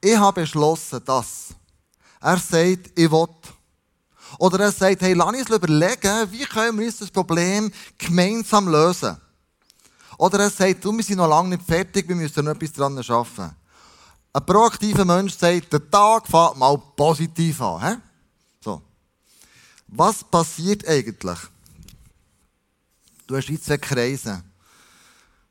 ich 0.00 0.16
habe 0.16 0.42
beschlossen, 0.42 1.00
das. 1.04 1.48
Er 2.20 2.38
sagt, 2.38 2.96
ich 2.96 3.10
will. 3.10 3.26
Oder 4.38 4.60
er 4.60 4.72
sagt, 4.72 5.02
hey, 5.02 5.14
lass 5.14 5.34
uns 5.34 5.50
überlegen, 5.50 6.30
wie 6.30 6.44
können 6.44 6.78
wir 6.78 6.86
uns 6.86 6.98
das 6.98 7.10
Problem 7.10 7.72
gemeinsam 7.98 8.68
lösen. 8.68 9.16
Oder 10.16 10.40
er 10.40 10.50
sagt, 10.50 10.84
du, 10.84 10.92
wir 10.96 11.02
sind 11.02 11.16
noch 11.16 11.28
lange 11.28 11.50
nicht 11.50 11.66
fertig, 11.66 12.08
wir 12.08 12.14
müssen 12.14 12.44
noch 12.44 12.52
etwas 12.52 12.72
dran 12.72 12.96
arbeiten. 12.96 13.56
Ein 14.34 14.46
proaktiver 14.46 15.04
Mensch 15.04 15.36
sagt, 15.36 15.72
der 15.72 15.90
Tag 15.90 16.26
fängt 16.26 16.56
mal 16.56 16.78
positiv 16.96 17.60
an. 17.60 17.80
He? 17.82 17.96
So. 18.64 18.82
Was 19.88 20.24
passiert 20.24 20.88
eigentlich? 20.88 21.38
Du 23.26 23.36
hast 23.36 23.48
jetzt 23.48 23.66
zwei 23.66 23.76
Kreise. 23.76 24.42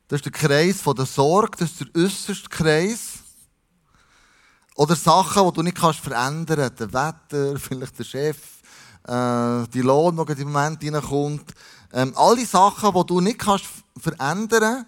Das 0.08 0.18
ist 0.18 0.26
der 0.26 0.32
Kreis 0.32 0.82
der 0.84 1.06
Sorge, 1.06 1.58
das 1.60 1.72
ist 1.72 1.82
der 1.82 2.04
äußerste 2.04 2.50
Kreis. 2.50 3.20
Oder 4.76 4.96
Sachen, 4.96 5.48
die 5.48 5.54
du 5.54 5.62
nicht 5.62 5.78
kannst 5.78 6.00
verändern 6.00 6.58
kannst. 6.58 6.80
Der 6.80 6.92
Wetter, 6.92 7.60
vielleicht 7.60 8.00
der 8.00 8.04
Chef, 8.04 8.38
äh, 9.08 9.68
die 9.68 9.82
Lohn, 9.82 10.26
die 10.26 10.42
im 10.42 10.52
Moment 10.52 10.84
reinkommt. 10.84 11.54
Ähm, 11.94 12.14
all 12.16 12.36
die 12.36 12.46
Sachen, 12.46 12.92
die 12.94 13.06
du 13.06 13.22
nicht 13.22 13.40
kannst 13.40 13.66
verändern 13.98 14.88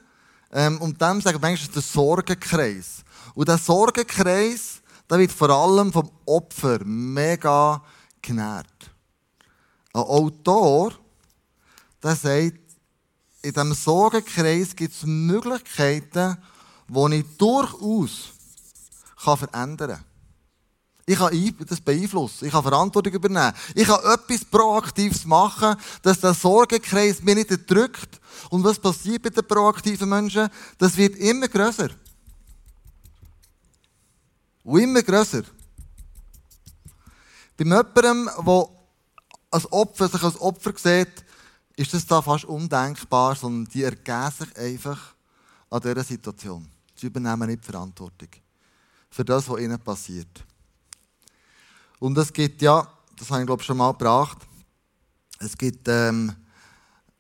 ähm, 0.51 0.81
und 0.81 0.99
dem 0.99 1.21
sagen 1.21 1.39
wir 1.41 1.47
manchmal 1.47 1.73
der 1.73 1.81
Sorgenkreis. 1.81 3.03
Und 3.35 3.47
der 3.47 3.57
Sorgenkreis, 3.57 4.81
der 5.09 5.19
wird 5.19 5.31
vor 5.31 5.49
allem 5.49 5.91
vom 5.91 6.09
Opfer 6.25 6.79
mega 6.85 7.83
genährt. 8.21 8.67
Ein 9.93 10.01
Autor, 10.01 10.93
der 12.01 12.15
sagt, 12.15 12.59
in 13.41 13.53
diesem 13.53 13.73
Sorgenkreis 13.73 14.75
gibt 14.75 14.93
es 14.93 15.03
Möglichkeiten, 15.03 16.37
die 16.87 17.15
ich 17.15 17.37
durchaus 17.37 18.29
kann 19.23 19.37
verändern 19.37 19.91
kann. 19.91 20.05
Ich 21.05 21.17
kann 21.17 21.67
das 21.67 21.81
beeinflussen. 21.81 22.45
Ich 22.45 22.51
kann 22.51 22.63
Verantwortung 22.63 23.13
übernehmen. 23.13 23.53
Ich 23.75 23.85
kann 23.85 23.99
etwas 23.99 24.45
Proaktives 24.45 25.25
machen, 25.25 25.75
dass 26.01 26.21
der 26.21 26.33
Sorgenkreis 26.33 27.21
mich 27.21 27.35
nicht 27.35 27.69
drückt. 27.69 28.21
Und 28.49 28.63
was 28.63 28.79
passiert 28.79 29.23
bei 29.23 29.29
den 29.29 29.45
proaktiven 29.45 30.07
Menschen? 30.07 30.49
Das 30.77 30.95
wird 30.95 31.17
immer 31.17 31.49
grösser. 31.49 31.89
Und 34.63 34.79
immer 34.79 35.03
grösser. 35.03 35.43
Bei 37.57 37.65
jemandem, 37.65 38.29
der 38.45 38.67
als 39.51 39.71
Opfer, 39.71 40.07
sich 40.07 40.23
als 40.23 40.39
Opfer 40.39 40.73
sieht, 40.75 41.23
ist 41.75 41.93
das 41.93 42.05
da 42.05 42.21
fast 42.21 42.45
undenkbar, 42.45 43.35
sondern 43.35 43.71
die 43.71 43.83
ergeben 43.83 44.31
sich 44.31 44.57
einfach 44.57 45.15
an 45.69 45.81
dieser 45.81 46.03
Situation. 46.03 46.67
Sie 46.95 47.07
übernehmen 47.07 47.49
nicht 47.49 47.63
die 47.63 47.71
Verantwortung 47.71 48.29
für 49.09 49.25
das, 49.25 49.47
was 49.49 49.59
ihnen 49.59 49.79
passiert. 49.79 50.43
Und 51.99 52.17
es 52.17 52.31
gibt 52.31 52.61
ja, 52.61 52.87
das 53.17 53.29
habe 53.29 53.41
ich 53.41 53.47
glaube 53.47 53.61
ich 53.61 53.65
schon 53.65 53.77
mal 53.77 53.91
gebracht, 53.91 54.37
es 55.39 55.57
gibt 55.57 55.87
ähm, 55.87 56.33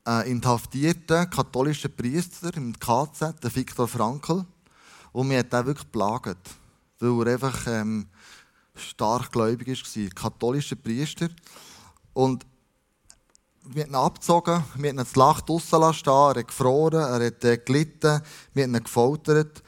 einen 0.03 0.37
inhaftierten 0.37 1.29
katholischen 1.29 1.95
Priester 1.95 2.55
im 2.55 2.77
KZ, 2.77 3.43
den 3.43 3.55
Viktor 3.55 3.87
Frankl, 3.87 4.45
und 5.11 5.27
mir 5.27 5.39
hat 5.39 5.53
den 5.53 5.65
wirklich 5.65 5.85
geplagt, 5.91 6.37
weil 7.11 7.27
er 7.27 7.33
einfach 7.33 7.67
ähm, 7.67 8.07
stark 8.75 9.31
gläubig 9.31 9.67
war, 9.67 10.09
katholischer 10.09 10.75
Priester. 10.75 11.29
Und 12.13 12.45
wir 13.65 13.83
haben 13.83 13.91
ihn 13.91 13.95
abgezogen, 13.95 14.63
wir 14.75 14.89
haben 14.89 14.97
ihn 14.97 14.97
das 14.97 15.15
Lach 15.15 15.41
draussen 15.41 15.93
stehen, 15.93 16.13
er 16.13 16.35
hat 16.35 16.47
gefroren, 16.47 16.99
er 16.99 17.25
hat 17.27 17.43
äh, 17.43 17.57
gelitten, 17.57 18.21
wir 18.53 18.63
haben 18.63 18.75
ihn 18.75 18.83
gefoltert. 18.83 19.63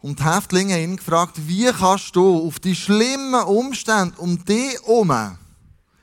Und 0.00 0.20
die 0.20 0.24
Häftlinge 0.24 0.74
haben 0.74 0.82
ihn 0.82 0.96
gefragt, 0.96 1.34
wie 1.36 1.70
kannst 1.72 2.14
du 2.14 2.46
auf 2.46 2.60
die 2.60 2.74
schlimmen 2.74 3.42
Umstände 3.44 4.14
um 4.18 4.42
dich 4.44 4.74
herum 4.74 5.36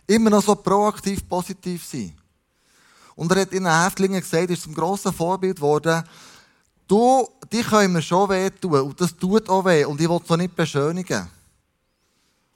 immer 0.06 0.30
noch 0.30 0.44
so 0.44 0.56
proaktiv 0.56 1.28
positiv 1.28 1.86
sein? 1.86 2.14
Und 3.16 3.32
er 3.32 3.42
hat 3.42 3.54
den 3.54 3.66
Häftlingen 3.66 4.20
gesagt, 4.20 4.50
er 4.50 4.50
ist 4.50 4.64
zum 4.64 4.74
grossen 4.74 5.14
Vorbild 5.14 5.56
geworden, 5.56 6.04
du, 6.88 7.28
die 7.52 7.62
können 7.62 7.94
mir 7.94 8.02
schon 8.02 8.30
wehtun 8.30 8.82
und 8.82 9.00
das 9.00 9.16
tut 9.16 9.50
auch 9.50 9.66
weh 9.66 9.86
und 9.86 10.00
ich 10.00 10.10
will 10.10 10.20
es 10.24 10.32
auch 10.32 10.38
nicht 10.38 10.56
beschönigen. 10.56 11.28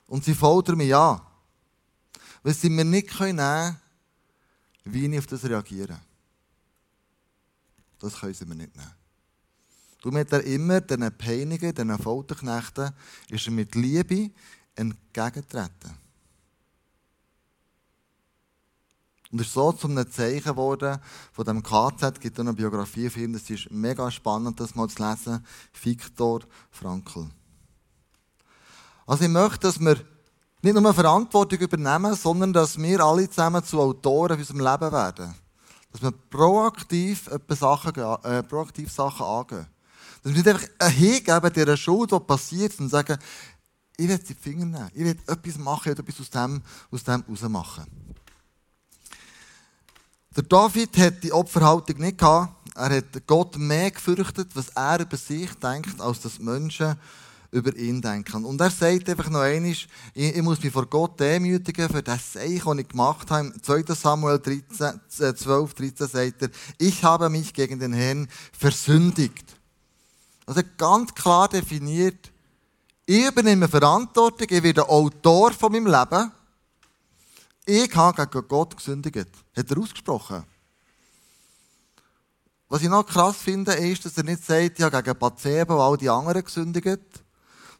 Und 0.07 0.23
sie 0.23 0.33
foltern 0.33 0.77
mich 0.77 0.95
an. 0.95 1.21
Weil 2.41 2.53
sie 2.53 2.69
mir 2.69 2.85
nicht 2.85 3.19
nehmen 3.19 3.37
können, 3.37 3.77
wie 4.85 5.05
ich 5.05 5.19
auf 5.19 5.27
das 5.27 5.43
reagiere. 5.43 5.99
Das 7.99 8.19
können 8.19 8.33
sie 8.33 8.45
mir 8.45 8.55
nicht 8.55 8.75
nehmen. 8.75 8.93
Du 10.01 10.11
mit 10.11 10.31
er 10.31 10.43
immer 10.45 10.79
diesen 10.79 11.17
Peinigen, 11.17 11.75
diesen 11.75 11.99
Folterknechten, 11.99 12.91
ist 13.29 13.45
er 13.45 13.51
mit 13.51 13.75
Liebe 13.75 14.31
entgegengetreten. 14.75 16.08
Und 19.31 19.41
es 19.41 19.47
ist 19.47 19.53
so 19.53 19.71
zu 19.71 19.87
einem 19.87 20.09
Zeichen 20.09 20.43
geworden 20.43 20.99
von 21.31 21.45
dem 21.45 21.61
KZ, 21.61 22.15
es 22.15 22.19
gibt 22.19 22.39
eine 22.39 22.53
Biografie 22.53 23.09
von 23.09 23.21
ihm, 23.21 23.33
das 23.33 23.49
ist 23.49 23.69
mega 23.69 24.09
spannend, 24.09 24.59
das 24.59 24.73
mal 24.73 24.89
zu 24.89 25.03
lesen, 25.03 25.45
Viktor 25.83 26.41
Frankl. 26.71 27.29
Also 29.05 29.23
ich 29.23 29.29
möchte, 29.29 29.59
dass 29.59 29.79
wir 29.79 29.97
nicht 30.61 30.75
nur 30.75 30.93
Verantwortung 30.93 31.59
übernehmen, 31.59 32.15
sondern 32.15 32.53
dass 32.53 32.77
wir 32.77 32.99
alle 32.99 33.29
zusammen 33.29 33.63
zu 33.63 33.79
Autoren 33.79 34.33
in 34.33 34.39
unserem 34.39 34.59
Leben 34.59 34.91
werden. 34.91 35.35
Dass 35.91 36.01
wir 36.01 36.11
proaktiv 36.11 37.29
Sachen, 37.49 37.93
äh, 37.95 38.43
proaktiv 38.43 38.91
Sachen 38.91 39.25
angehen. 39.25 39.67
Dass 40.21 40.33
wir 40.33 40.43
nicht 40.43 40.47
einfach 40.47 40.89
hingeben 40.89 41.53
dieser 41.53 41.77
Schuld, 41.77 42.11
die 42.11 42.19
passiert, 42.19 42.79
und 42.79 42.89
sagen, 42.89 43.17
ich 43.95 44.07
will 44.07 44.17
die 44.17 44.33
Finger 44.33 44.65
nehmen, 44.65 44.91
ich 44.93 45.03
will 45.03 45.17
etwas 45.27 45.57
machen, 45.57 45.91
ich 45.91 45.97
will 45.97 46.05
etwas 46.05 46.19
aus 46.21 46.29
dem, 46.29 46.61
aus 46.91 47.03
dem 47.03 47.23
rausmachen. 47.27 47.85
Der 50.39 50.47
David 50.47 50.97
hat 50.97 51.21
die 51.21 51.33
Opferhaltung 51.33 51.97
nicht 51.97 52.17
gehabt. 52.17 52.53
Er 52.73 52.95
hat 52.95 53.27
Gott 53.27 53.57
mehr 53.57 53.91
gefürchtet, 53.91 54.47
was 54.53 54.69
er 54.69 55.01
über 55.01 55.17
sich 55.17 55.53
denkt, 55.55 55.99
als 55.99 56.21
dass 56.21 56.39
Menschen 56.39 56.95
über 57.51 57.75
ihn 57.75 58.01
denken. 58.01 58.45
Und 58.45 58.61
er 58.61 58.69
sagt 58.69 59.09
einfach 59.09 59.29
noch 59.29 59.41
einmal, 59.41 59.71
ich, 59.71 59.89
ich 60.13 60.41
muss 60.41 60.63
mich 60.63 60.71
vor 60.71 60.85
Gott 60.85 61.19
demütigen 61.19 61.89
für 61.89 62.01
das 62.01 62.31
Seich, 62.31 62.63
das 62.63 62.77
ich 62.77 62.87
gemacht 62.87 63.29
habe. 63.29 63.51
2. 63.61 63.83
Samuel 63.93 64.39
13, 64.39 65.01
12, 65.09 65.73
13 65.73 66.07
sagt 66.07 66.41
er, 66.43 66.49
ich 66.77 67.03
habe 67.03 67.29
mich 67.29 67.53
gegen 67.53 67.77
den 67.77 67.91
Herrn 67.91 68.29
versündigt. 68.57 69.57
Also 70.45 70.61
ganz 70.77 71.13
klar 71.13 71.49
definiert, 71.49 72.31
ich 73.05 73.27
übernehme 73.27 73.67
Verantwortung, 73.67 74.47
ich 74.49 74.63
werde 74.63 74.87
Autor 74.87 75.51
von 75.51 75.73
meinem 75.73 75.87
Leben. 75.87 76.31
Ich 77.71 77.95
habe 77.95 78.25
gegen 78.25 78.47
Gott 78.47 78.75
gesündigt. 78.75 79.27
Hat 79.55 79.69
er 79.69 79.77
ausgesprochen. 79.77 80.43
Was 82.67 82.81
ich 82.81 82.89
noch 82.89 83.05
krass 83.05 83.37
finde, 83.37 83.73
ist, 83.73 84.03
dass 84.03 84.17
er 84.17 84.23
nicht 84.23 84.43
sagt, 84.43 84.79
habe 84.79 85.03
gegen 85.03 85.19
Bathseba 85.19 85.75
und 85.75 85.81
all 85.81 85.97
die 85.97 86.09
anderen 86.09 86.43
gesündigt, 86.43 86.99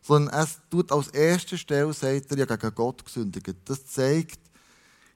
sondern 0.04 0.44
es 0.44 0.60
tut 0.70 0.92
als 0.92 1.08
erste 1.08 1.58
Stelle, 1.58 1.92
sagt 1.92 2.32
er, 2.32 2.38
habe 2.38 2.58
gegen 2.60 2.76
Gott 2.76 3.04
gesündigt. 3.04 3.56
Das 3.66 3.88
zeigt, 3.88 4.40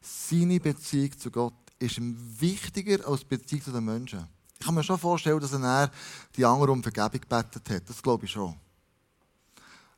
seine 0.02 0.60
Beziehung 0.60 1.20
zu 1.20 1.30
Gott 1.30 1.54
ist 1.78 2.00
ihm 2.00 2.18
wichtiger 2.40 3.08
als 3.08 3.20
die 3.20 3.26
Beziehung 3.28 3.64
zu 3.66 3.72
den 3.74 3.86
Menschen. 3.86 4.28
Ich 4.60 4.66
kann 4.66 4.74
mir 4.74 4.84
schon 4.84 4.98
vorstellen, 4.98 5.40
dass 5.40 5.54
er 5.54 5.92
die 6.36 6.46
anderen 6.46 6.72
um 6.72 6.82
Vergebung 6.82 7.22
gebetet 7.22 7.70
hat. 7.70 7.88
Das 7.88 8.02
glaube 8.02 8.26
ich 8.26 8.32
schon. 8.32 8.56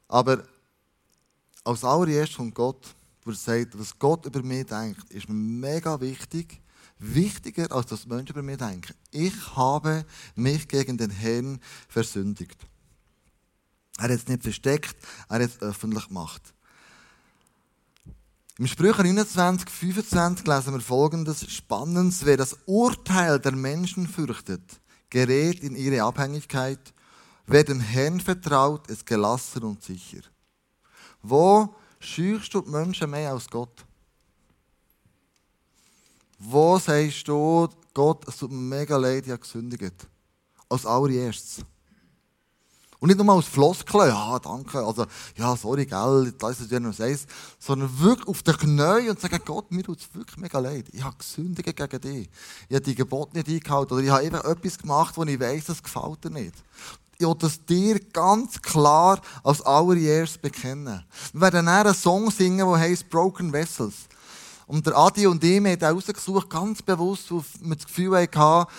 Aber 0.09 0.43
als 1.63 1.85
allererstes 1.85 2.35
von 2.35 2.53
Gott, 2.53 2.93
wo 3.25 3.31
er 3.31 3.35
sagt, 3.35 3.77
was 3.77 3.99
Gott 3.99 4.25
über 4.25 4.41
mich 4.41 4.67
denkt, 4.67 5.11
ist 5.11 5.27
mega 5.27 5.99
wichtig. 5.99 6.61
Wichtiger, 6.97 7.69
als 7.73 7.88
dass 7.88 8.05
Menschen 8.05 8.29
über 8.29 8.41
mich 8.41 8.57
denken. 8.57 8.93
Ich 9.11 9.55
habe 9.57 10.05
mich 10.35 10.69
gegen 10.69 10.97
den 10.97 11.09
Herrn 11.09 11.59
versündigt. 11.89 12.57
Er 13.97 14.05
hat 14.05 14.11
es 14.11 14.27
nicht 14.27 14.43
versteckt, 14.43 14.95
er 15.27 15.35
hat 15.35 15.41
es 15.41 15.61
öffentlich 15.61 16.07
gemacht. 16.07 16.41
Im 18.57 18.67
Sprüche 18.67 19.03
29, 19.03 19.69
25 19.69 20.47
lesen 20.47 20.73
wir 20.73 20.79
folgendes 20.79 21.51
Spannendes. 21.51 22.25
Wer 22.25 22.38
das 22.38 22.57
Urteil 22.65 23.39
der 23.39 23.51
Menschen 23.51 24.07
fürchtet, 24.07 24.63
gerät 25.09 25.61
in 25.61 25.75
ihre 25.75 26.03
Abhängigkeit 26.03 26.93
Wer 27.47 27.63
dem 27.63 27.79
Herrn 27.79 28.19
vertraut, 28.19 28.88
ist 28.88 29.05
gelassen 29.05 29.63
und 29.63 29.83
sicher. 29.83 30.21
Wo 31.21 31.75
scheuchst 32.05 32.53
du 32.53 32.61
die 32.61 32.69
Menschen 32.69 33.09
mehr 33.09 33.31
als 33.31 33.49
Gott? 33.49 33.85
Wo 36.39 36.77
sagst 36.77 37.27
du, 37.27 37.67
Gott, 37.93 38.27
es 38.27 38.37
tut 38.37 38.51
mir 38.51 38.77
mega 38.77 38.97
leid, 38.97 39.25
ich 39.25 39.31
habe 39.31 39.41
gesündigt? 39.41 40.07
Als 40.69 40.85
allererstes. 40.85 41.63
Und 42.99 43.09
nicht 43.09 43.23
nur 43.23 43.35
als 43.35 43.45
Floskel, 43.45 44.07
ja, 44.07 44.39
danke, 44.39 44.79
also, 44.79 45.05
ja, 45.35 45.55
sorry, 45.55 45.85
gell, 45.85 46.33
das 46.37 46.61
ist 46.61 46.71
ja 46.71 46.79
noch 46.79 46.97
eins, 46.99 47.27
sondern 47.59 47.99
wirklich 47.99 48.27
auf 48.27 48.41
den 48.41 48.57
Knien 48.57 49.09
und 49.09 49.19
sagen, 49.19 49.39
Gott, 49.45 49.71
mir 49.71 49.83
tut 49.83 49.99
es 49.99 50.15
wirklich 50.15 50.37
mega 50.37 50.59
leid. 50.59 50.87
Ich 50.91 51.03
habe 51.03 51.15
gesündigt 51.17 51.75
gegen 51.75 52.01
dich. 52.01 52.29
Ich 52.69 52.75
habe 52.75 52.85
die 52.85 52.95
Gebote 52.95 53.37
nicht 53.37 53.49
eingehalten 53.49 53.93
oder 53.93 54.03
ich 54.03 54.09
habe 54.09 54.23
eben 54.23 54.37
etwas 54.37 54.77
gemacht, 54.77 55.17
wo 55.17 55.23
ich 55.23 55.39
weiß, 55.39 55.65
das 55.65 55.83
gefällt 55.83 56.23
dir 56.23 56.31
nicht 56.31 56.55
will 57.19 57.36
das 57.38 57.63
dir 57.65 57.99
ganz 58.12 58.62
klar 58.62 59.21
als 59.43 59.62
allererstes 59.62 60.38
bekennen. 60.38 61.04
Wir 61.34 61.41
werden 61.41 61.65
dann 61.65 61.86
einen 61.86 61.93
Song 61.93 62.30
singen, 62.32 62.67
der 62.67 62.80
heißt 62.80 63.10
Broken 63.10 63.51
Vessels. 63.51 63.93
Und 64.67 64.86
der 64.86 64.97
Adi 64.97 65.28
und 65.28 65.43
ich 65.43 65.58
haben 65.58 65.84
rausgesucht, 65.84 66.49
ganz 66.49 66.82
bewusst, 66.82 67.32
wo 67.32 67.43
wir 67.62 67.75
das 67.75 67.86
Gefühl 67.86 68.17
hatten, 68.17 68.71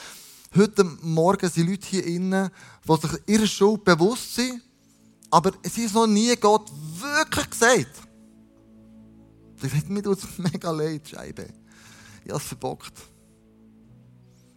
heute 0.56 0.84
Morgen 1.02 1.48
sind 1.48 1.68
Leute 1.68 1.86
hier 1.86 2.04
innen, 2.04 2.50
die 2.88 2.96
sich 2.96 3.20
ihrer 3.26 3.46
Schuld 3.46 3.84
bewusst 3.84 4.34
sind, 4.34 4.62
aber 5.30 5.52
es 5.62 5.78
ist 5.78 5.94
noch 5.94 6.06
nie 6.06 6.34
Gott 6.36 6.70
wirklich 7.00 7.50
gesagt. 7.50 8.06
Ich 9.62 9.72
sage, 9.72 9.92
mir 9.92 10.02
tut 10.02 10.18
mega 10.38 10.70
leid, 10.70 11.08
Scheibe. 11.08 11.48
Ich 12.24 12.30
habe 12.30 12.40
es 12.40 12.48
verbockt. 12.48 12.92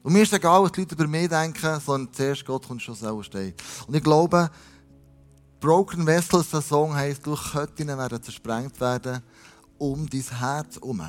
Und 0.01 0.13
mir 0.13 0.23
ist 0.23 0.33
egal, 0.33 0.63
was 0.63 0.71
die 0.71 0.81
Leute 0.81 0.95
über 0.95 1.07
mich 1.07 1.27
denken, 1.27 1.79
sondern 1.79 2.13
zuerst 2.13 2.45
Gott 2.45 2.67
kommt 2.67 2.81
schon 2.81 2.95
selber 2.95 3.23
stehen. 3.23 3.53
Und 3.87 3.95
ich 3.95 4.03
glaube, 4.03 4.49
Broken 5.59 6.05
Vessels, 6.05 6.49
der 6.51 6.61
Song 6.61 6.95
heisst, 6.95 7.25
durch 7.25 7.51
Köttinnen 7.51 7.97
werden 7.97 8.23
zersprengt 8.23 8.79
werden, 8.79 9.21
um 9.77 10.09
dein 10.09 10.21
Herz 10.21 10.75
herum. 10.75 11.01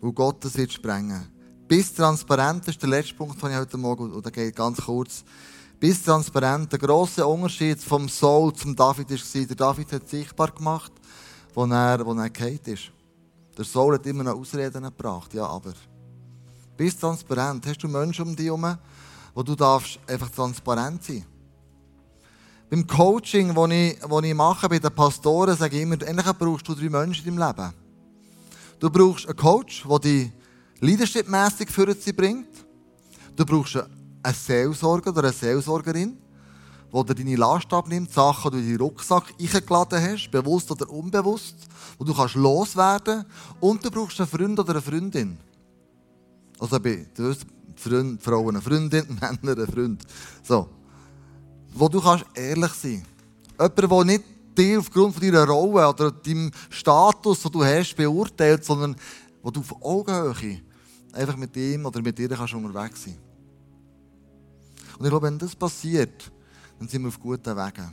Wo 0.00 0.12
Gott 0.12 0.42
das 0.44 0.56
wird 0.56 0.72
sprengen. 0.72 1.28
Bis 1.68 1.92
transparent 1.92 2.66
ist 2.68 2.80
der 2.80 2.88
letzte 2.88 3.14
Punkt, 3.14 3.42
den 3.42 3.50
ich 3.50 3.56
heute 3.56 3.76
Morgen, 3.76 4.12
und 4.12 4.24
der 4.24 4.32
geht 4.32 4.56
ganz 4.56 4.78
kurz. 4.78 5.24
Bis 5.78 6.02
transparent. 6.02 6.72
Der 6.72 6.78
grosse 6.78 7.26
Unterschied 7.26 7.80
vom 7.80 8.08
Saul 8.08 8.54
zum 8.54 8.74
David 8.74 9.10
war, 9.10 9.46
der 9.46 9.56
David 9.56 9.92
hat 9.92 10.08
sichtbar 10.08 10.50
gemacht, 10.50 10.92
wo 11.52 11.66
er, 11.66 12.04
wo 12.04 12.14
er 12.14 12.66
ist. 12.66 12.90
Der 13.56 13.64
Saul 13.64 13.94
hat 13.94 14.06
immer 14.06 14.24
noch 14.24 14.36
Ausreden 14.36 14.84
gebracht, 14.84 15.34
ja, 15.34 15.46
aber. 15.46 15.74
Bist 16.76 17.00
transparent. 17.00 17.66
Hast 17.66 17.82
du 17.82 17.88
Menschen 17.88 18.26
um 18.26 18.36
dich 18.36 18.46
herum, 18.46 18.76
wo 19.34 19.42
du 19.42 19.54
darfst 19.54 19.98
einfach 20.06 20.30
transparent 20.30 21.04
sein 21.04 21.24
Beim 22.70 22.86
Coaching, 22.86 23.54
das 23.54 23.70
ich, 23.70 23.98
das 23.98 24.24
ich 24.24 24.34
mache 24.34 24.68
bei 24.68 24.78
den 24.78 24.94
Pastoren, 24.94 25.56
sage 25.56 25.76
ich 25.76 25.82
immer, 25.82 26.00
endlich 26.02 26.26
brauchst 26.38 26.66
du 26.66 26.74
drei 26.74 26.88
Menschen 26.88 27.26
in 27.26 27.36
deinem 27.36 27.48
Leben. 27.48 27.72
Du 28.80 28.90
brauchst 28.90 29.26
einen 29.26 29.36
Coach, 29.36 29.84
der 29.88 29.98
dich 30.00 30.30
leadershipmässig 30.80 31.70
für 31.70 31.94
sie 31.94 32.12
bringt. 32.12 32.48
Du 33.36 33.44
brauchst 33.44 33.76
einen 33.76 34.34
Seelsorger 34.34 35.10
oder 35.10 35.24
eine 35.24 35.32
Seelsorgerin, 35.32 36.16
die 36.92 37.04
dir 37.04 37.14
deine 37.14 37.36
Last 37.36 37.72
abnimmt, 37.72 38.12
Sachen, 38.12 38.50
die 38.52 38.58
du 38.58 38.62
in 38.62 38.68
deinen 38.70 38.80
Rucksack 38.80 39.34
eingeladen 39.40 40.02
hast, 40.02 40.30
bewusst 40.30 40.70
oder 40.70 40.88
unbewusst, 40.90 41.56
wo 41.98 42.04
du 42.04 42.14
kannst 42.14 42.34
loswerden 42.34 43.24
Und 43.60 43.84
du 43.84 43.90
brauchst 43.90 44.20
einen 44.20 44.28
Freund 44.28 44.58
oder 44.58 44.72
eine 44.72 44.82
Freundin, 44.82 45.38
also 46.64 46.80
bei 46.80 47.06
Freund, 47.76 48.22
Frauen 48.22 48.56
eine 48.56 48.62
Freundin, 48.62 49.06
Männer 49.20 49.58
ein 49.58 49.66
Freund. 49.66 50.02
So. 50.42 50.68
Wo 51.74 51.88
du 51.88 52.00
kannst 52.00 52.24
ehrlich 52.34 52.72
sein 52.72 53.04
kannst. 53.58 53.78
Jemand, 53.78 53.92
der 53.92 54.04
nicht 54.04 54.24
dir 54.56 54.78
aufgrund 54.78 55.14
von 55.14 55.22
deiner 55.22 55.46
Rolle 55.46 55.88
oder 55.88 56.10
deinem 56.10 56.50
Status, 56.70 57.42
den 57.42 57.52
du 57.52 57.64
hast, 57.64 57.96
beurteilt, 57.96 58.64
sondern 58.64 58.96
wo 59.42 59.50
du 59.50 59.60
auf 59.60 59.82
Augenhöhe 59.82 60.60
einfach 61.12 61.36
mit 61.36 61.56
ihm 61.56 61.86
oder 61.86 62.00
mit 62.00 62.18
ihr 62.18 62.28
kannst 62.28 62.54
unterwegs 62.54 63.04
sein 63.04 63.18
Und 64.98 65.04
ich 65.04 65.10
glaube, 65.10 65.26
wenn 65.26 65.38
das 65.38 65.54
passiert, 65.54 66.30
dann 66.78 66.88
sind 66.88 67.02
wir 67.02 67.08
auf 67.08 67.20
guten 67.20 67.56
Wegen. 67.56 67.92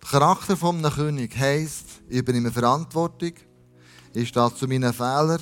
Der 0.00 0.08
Charakter 0.08 0.68
eines 0.68 0.94
Königs 0.94 1.36
heisst, 1.36 1.86
ich 2.08 2.18
übernehme 2.18 2.50
Verantwortung, 2.50 3.32
ich 4.14 4.28
stehe 4.28 4.54
zu 4.54 4.66
meinen 4.66 4.92
Fehlern 4.92 5.40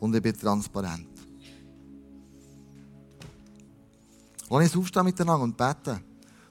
und 0.00 0.14
ich 0.14 0.22
bin 0.22 0.38
transparent. 0.38 1.06
Lass 4.50 4.74
uns 4.74 4.76
aufstehen 4.76 5.04
miteinander 5.04 5.44
und 5.44 5.56
beten, 5.56 6.00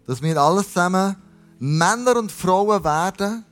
dass 0.05 0.21
wir 0.21 0.37
alles 0.37 0.67
zusammen 0.67 1.15
Männer 1.59 2.17
und 2.17 2.31
Frauen 2.31 2.83
werden, 2.83 3.43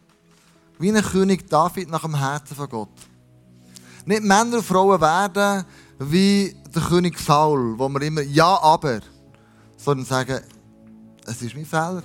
wie 0.78 0.92
ein 0.92 1.02
König 1.02 1.50
David 1.50 1.90
nach 1.90 2.02
dem 2.02 2.16
Herzen 2.16 2.56
von 2.56 2.70
Gott. 2.70 2.90
Nicht 4.06 4.24
Männer 4.24 4.58
und 4.58 4.64
Frauen 4.64 5.02
werden 5.02 5.66
wie 5.98 6.56
der 6.74 6.82
König 6.84 7.18
Saul, 7.20 7.80
wo 7.80 7.90
wir 7.90 8.02
immer 8.02 8.22
Ja, 8.22 8.62
aber, 8.62 9.00
sondern 9.78 10.06
sagen, 10.06 10.42
es 11.26 11.42
ist 11.42 11.56
mein 11.56 11.66
Fehler. 11.66 12.04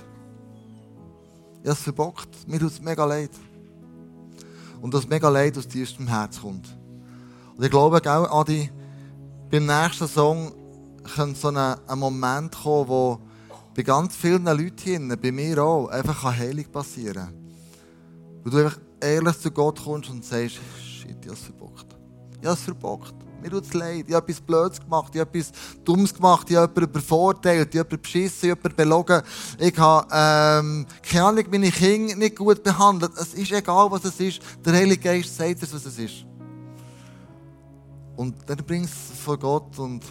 Ich 1.61 1.67
habe 1.67 1.73
es 1.73 1.83
verbockt. 1.83 2.47
Mir 2.47 2.59
tut 2.59 2.71
es 2.71 2.81
mega 2.81 3.05
leid 3.05 3.29
und 4.81 4.93
das 4.93 5.07
mega 5.07 5.29
Leid 5.29 5.57
aus 5.57 5.67
tiefstem 5.67 6.07
Herz 6.07 6.41
kommt. 6.41 6.77
Und 7.55 7.63
ich 7.63 7.71
glaube, 7.71 8.01
gell, 8.01 8.27
Adi, 8.29 8.69
beim 9.49 9.65
nächsten 9.65 10.07
Song 10.07 10.51
könnte 11.15 11.39
so 11.39 11.49
ein, 11.49 11.57
ein 11.57 11.99
Moment 11.99 12.55
kommen, 12.55 12.87
wo 12.87 13.19
bei 13.75 13.83
ganz 13.83 14.15
vielen 14.15 14.45
Leuten 14.45 14.73
hier, 14.79 15.17
bei 15.17 15.31
mir 15.31 15.63
auch, 15.63 15.87
einfach 15.87 16.23
Heilung 16.23 16.65
passieren 16.71 17.25
kann. 17.25 17.33
Wo 18.43 18.49
du 18.49 18.57
einfach 18.57 18.79
ehrlich 18.99 19.39
zu 19.39 19.51
Gott 19.51 19.83
kommst 19.83 20.09
und 20.09 20.25
sagst, 20.25 20.59
shit, 20.81 21.17
ich 21.21 21.27
habe 21.27 21.33
es 21.33 21.43
verbockt. 21.43 21.95
Ich 22.39 22.47
habe 22.47 22.55
es 22.55 22.61
verbockt. 22.61 23.15
Mir 23.41 23.49
tut 23.49 23.65
es 23.65 23.73
leid. 23.73 24.05
Ich 24.07 24.13
habe 24.13 24.31
etwas 24.31 24.41
Blödes 24.41 24.79
gemacht. 24.79 25.13
Ich 25.13 25.21
habe 25.21 25.39
etwas 25.39 25.51
Dummes 25.83 26.13
gemacht. 26.13 26.49
Ich 26.49 26.55
habe 26.55 26.71
jemanden 26.71 26.89
übervorteilt. 26.91 27.73
Ich 27.73 27.79
habe 27.79 27.89
jemanden 27.89 28.01
beschissen. 28.01 28.49
Ich 28.49 28.51
habe 28.51 28.61
jemanden 28.61 28.75
belogen. 28.75 29.21
Ich 29.57 29.77
habe, 29.77 30.07
ähm, 30.11 30.85
keine 31.01 31.25
Ahnung, 31.25 31.45
meine 31.51 31.71
Kinder 31.71 32.15
nicht 32.15 32.35
gut 32.35 32.63
behandelt. 32.63 33.11
Es 33.17 33.33
ist 33.33 33.51
egal, 33.51 33.91
was 33.91 34.05
es 34.05 34.19
ist. 34.19 34.41
Der 34.65 34.73
Heilige 34.73 35.01
Geist 35.01 35.35
sagt 35.35 35.63
es, 35.63 35.73
was 35.73 35.85
es 35.85 35.97
ist. 35.97 36.25
Und 38.15 38.35
dann 38.45 38.57
bringst 38.57 38.93
du 38.93 39.13
es 39.13 39.19
vor 39.19 39.39
Gott 39.39 39.79
und 39.79 40.03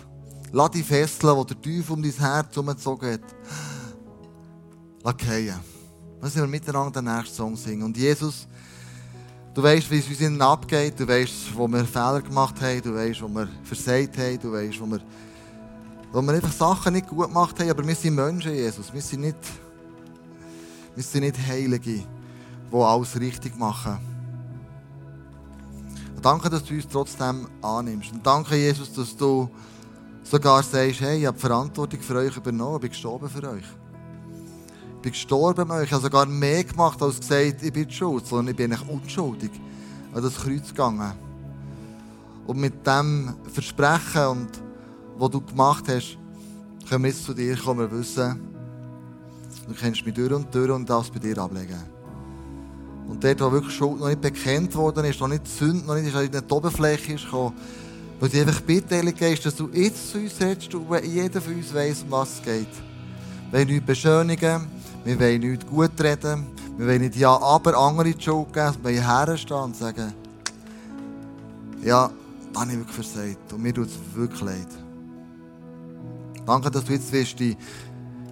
lass 0.53 0.71
die 0.73 0.83
Fesseln, 0.83 1.38
die 1.47 1.55
der 1.55 1.62
Teufel 1.62 1.93
um 1.93 2.03
dein 2.03 2.12
Herz 2.12 2.55
herumgezogen 2.55 3.12
hat, 3.12 3.21
lass 5.03 5.14
fallen. 5.25 5.61
Lass 6.23 6.37
wir 6.37 6.47
miteinander 6.47 7.01
den 7.01 7.14
nächsten 7.14 7.35
Song 7.35 7.57
singen. 7.57 7.83
Und 7.83 7.97
Jesus, 7.97 8.47
Du 9.55 9.63
weißt, 9.63 9.91
wie 9.91 9.99
es 9.99 10.09
uns 10.09 10.21
innen 10.21 10.41
abgeht. 10.41 10.99
Du 10.99 11.07
weißt, 11.07 11.55
wo 11.55 11.67
wir 11.69 11.85
Fehler 11.85 12.23
gemacht 12.23 12.61
haben. 12.61 12.83
Du 12.83 12.95
weißt, 12.95 13.23
wo 13.23 13.29
wir 13.29 13.49
versagt 13.65 14.17
haben. 14.19 14.39
Du 14.41 14.53
weißt, 14.53 14.81
wo 14.81 14.87
wir 14.87 15.01
Wo 16.13 16.21
wir 16.23 16.33
einfach 16.33 16.53
Sachen 16.53 16.95
nicht 16.95 17.07
gut 17.07 17.29
gemacht 17.29 17.59
haben, 17.61 17.71
aber 17.71 17.87
wir 17.87 17.95
sind 17.95 18.17
Menschen, 18.17 18.53
Jesus. 18.53 18.93
Wir 18.93 19.01
sind 19.01 19.21
nicht, 19.21 19.37
wir 20.97 21.05
sind 21.05 21.21
nicht 21.21 21.39
Heilige, 21.47 22.03
die 22.73 22.77
alles 22.77 23.19
richtig 23.21 23.57
machen. 23.57 23.99
Und 26.17 26.25
danke, 26.25 26.51
dass 26.51 26.65
du 26.65 26.75
uns 26.75 26.89
trotzdem 26.89 27.47
annimmst. 27.63 28.13
Und 28.13 28.27
danke, 28.27 28.57
Jesus, 28.57 28.93
dass 28.93 29.17
du 29.17 29.49
sogar 30.25 30.65
sagst, 30.65 31.01
hey, 31.01 31.21
ich 31.21 31.27
habe 31.27 31.37
die 31.37 31.41
Verantwortung 31.41 32.01
für 32.01 32.17
euch 32.17 32.37
übernommen, 32.37 32.75
ich 32.77 32.81
bin 32.81 32.91
gestorben 32.91 33.29
für 33.29 33.49
euch. 33.49 33.80
Ich 35.01 35.03
bin 35.03 35.13
gestorben 35.13 35.67
für 35.67 35.73
euch. 35.73 35.85
Ich 35.85 35.93
habe 35.93 36.03
sogar 36.03 36.27
mehr 36.27 36.63
gemacht, 36.63 37.01
als 37.01 37.21
gesagt, 37.21 37.63
ich 37.63 37.73
bin 37.73 37.91
schuld, 37.91 38.27
sondern 38.27 38.49
ich 38.49 38.57
bin 38.57 38.77
unschuldig 38.87 39.51
an 40.13 40.23
das 40.23 40.37
Kreuz 40.37 40.69
gegangen. 40.69 41.15
Und 42.47 42.59
mit 42.59 42.87
dem 42.87 43.35
Versprechen, 43.51 44.27
und, 44.27 44.51
was 45.17 45.31
du 45.31 45.41
gemacht 45.41 45.85
hast, 45.89 46.19
können 46.87 47.05
wir 47.05 47.09
jetzt 47.09 47.25
zu 47.25 47.33
dir 47.33 47.57
kommen 47.57 47.87
und 47.87 47.99
wissen, 47.99 48.43
du 49.67 49.73
kennst 49.73 50.05
mich 50.05 50.15
durch 50.15 50.35
und 50.35 50.55
durch 50.55 50.71
und 50.71 50.91
das 50.91 51.09
bei 51.09 51.19
dir 51.19 51.39
ablegen. 51.39 51.83
Und 53.09 53.25
dort, 53.25 53.41
wo 53.41 53.53
wirklich 53.53 53.75
Schuld 53.75 54.01
noch 54.01 54.09
nicht 54.09 54.21
bekannt 54.21 54.75
worden 54.75 55.07
ist, 55.07 55.19
noch 55.19 55.29
nicht 55.29 55.47
die 55.47 55.51
Sünde, 55.51 55.87
noch 55.87 55.95
nicht 55.95 56.15
in 56.15 56.31
die 56.31 56.55
Oberfläche 56.55 57.15
ist 57.15 57.25
gekommen, 57.25 57.57
wo 58.21 58.27
dir 58.27 58.43
einfach 58.43 58.61
bitte 58.61 58.97
ist, 58.97 59.47
dass 59.47 59.57
du 59.57 59.71
jetzt 59.73 60.11
zu 60.11 60.19
uns 60.19 60.39
redest 60.39 60.75
und 60.75 61.05
jeder 61.07 61.41
von 61.41 61.55
uns 61.55 61.73
weiss, 61.73 62.03
um 62.03 62.11
was 62.11 62.35
es 62.35 62.43
geht. 62.43 62.69
Wir 63.51 63.61
wollen 63.61 63.69
nichts 63.69 63.87
beschönigen, 63.87 64.80
wir 65.05 65.19
wollen 65.19 65.41
nichts 65.41 65.67
gut 65.67 66.01
reden, 66.01 66.47
wir 66.77 66.87
wollen 66.87 67.01
nicht 67.01 67.17
ja, 67.17 67.41
aber 67.41 67.77
andere 67.77 68.13
die 68.13 68.23
Schuld 68.23 68.53
geben, 68.53 68.75
wir 68.83 68.85
wollen 68.85 69.05
herstehen 69.05 69.57
und 69.57 69.77
sagen, 69.77 70.13
ja, 71.83 72.11
da 72.53 72.61
habe 72.61 72.73
ich 72.73 72.79
wirklich 72.79 72.97
versagt 72.97 73.53
und 73.53 73.63
mir 73.63 73.75
tut 73.75 73.89
es 73.89 73.99
wirklich 74.15 74.41
leid. 74.41 74.69
Danke, 76.47 76.71
dass 76.71 76.85
du 76.85 76.93
jetzt 76.93 77.13
willst, 77.13 77.39
die, 77.39 77.57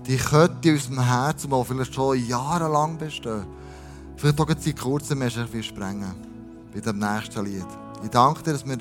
die 0.07 0.17
Kette 0.17 0.75
aus 0.75 0.87
dem 0.89 1.01
Herzen, 1.01 1.51
die 1.51 1.65
vielleicht 1.65 1.95
schon 1.95 2.27
jahrelang 2.27 2.99
bestehen, 2.99 3.45
vielleicht 4.17 4.41
auch 4.41 4.49
seit 4.49 4.81
kurzem 4.81 5.23
erst 5.23 5.39
sprengen 5.63 6.15
bei 6.75 6.81
dem 6.81 6.99
nächsten 6.99 7.45
Lied. 7.45 7.67
Ich 8.03 8.11
danke 8.11 8.43
dir, 8.43 8.53
dass 8.53 8.67
wir 8.67 8.79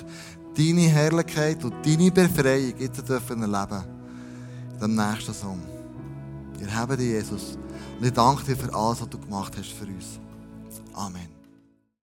deine 0.57 0.89
Herrlichkeit 0.89 1.63
und 1.63 1.73
deine 1.85 2.11
Befreiung 2.11 2.73
jetzt 2.79 3.07
dürfen 3.07 3.41
erleben 3.41 3.83
in 4.73 4.79
dem 4.79 4.95
nächsten 4.95 5.33
Song. 5.33 5.61
Wir 6.57 6.75
haben 6.75 6.97
dich, 6.97 7.07
Jesus. 7.07 7.57
Und 7.99 8.05
ich 8.05 8.13
danke 8.13 8.43
dir 8.43 8.55
für 8.55 8.73
alles, 8.73 9.01
was 9.01 9.09
du 9.09 9.17
gemacht 9.17 9.55
hast 9.57 9.71
für 9.71 9.85
uns. 9.85 10.19
Amen. 10.93 11.36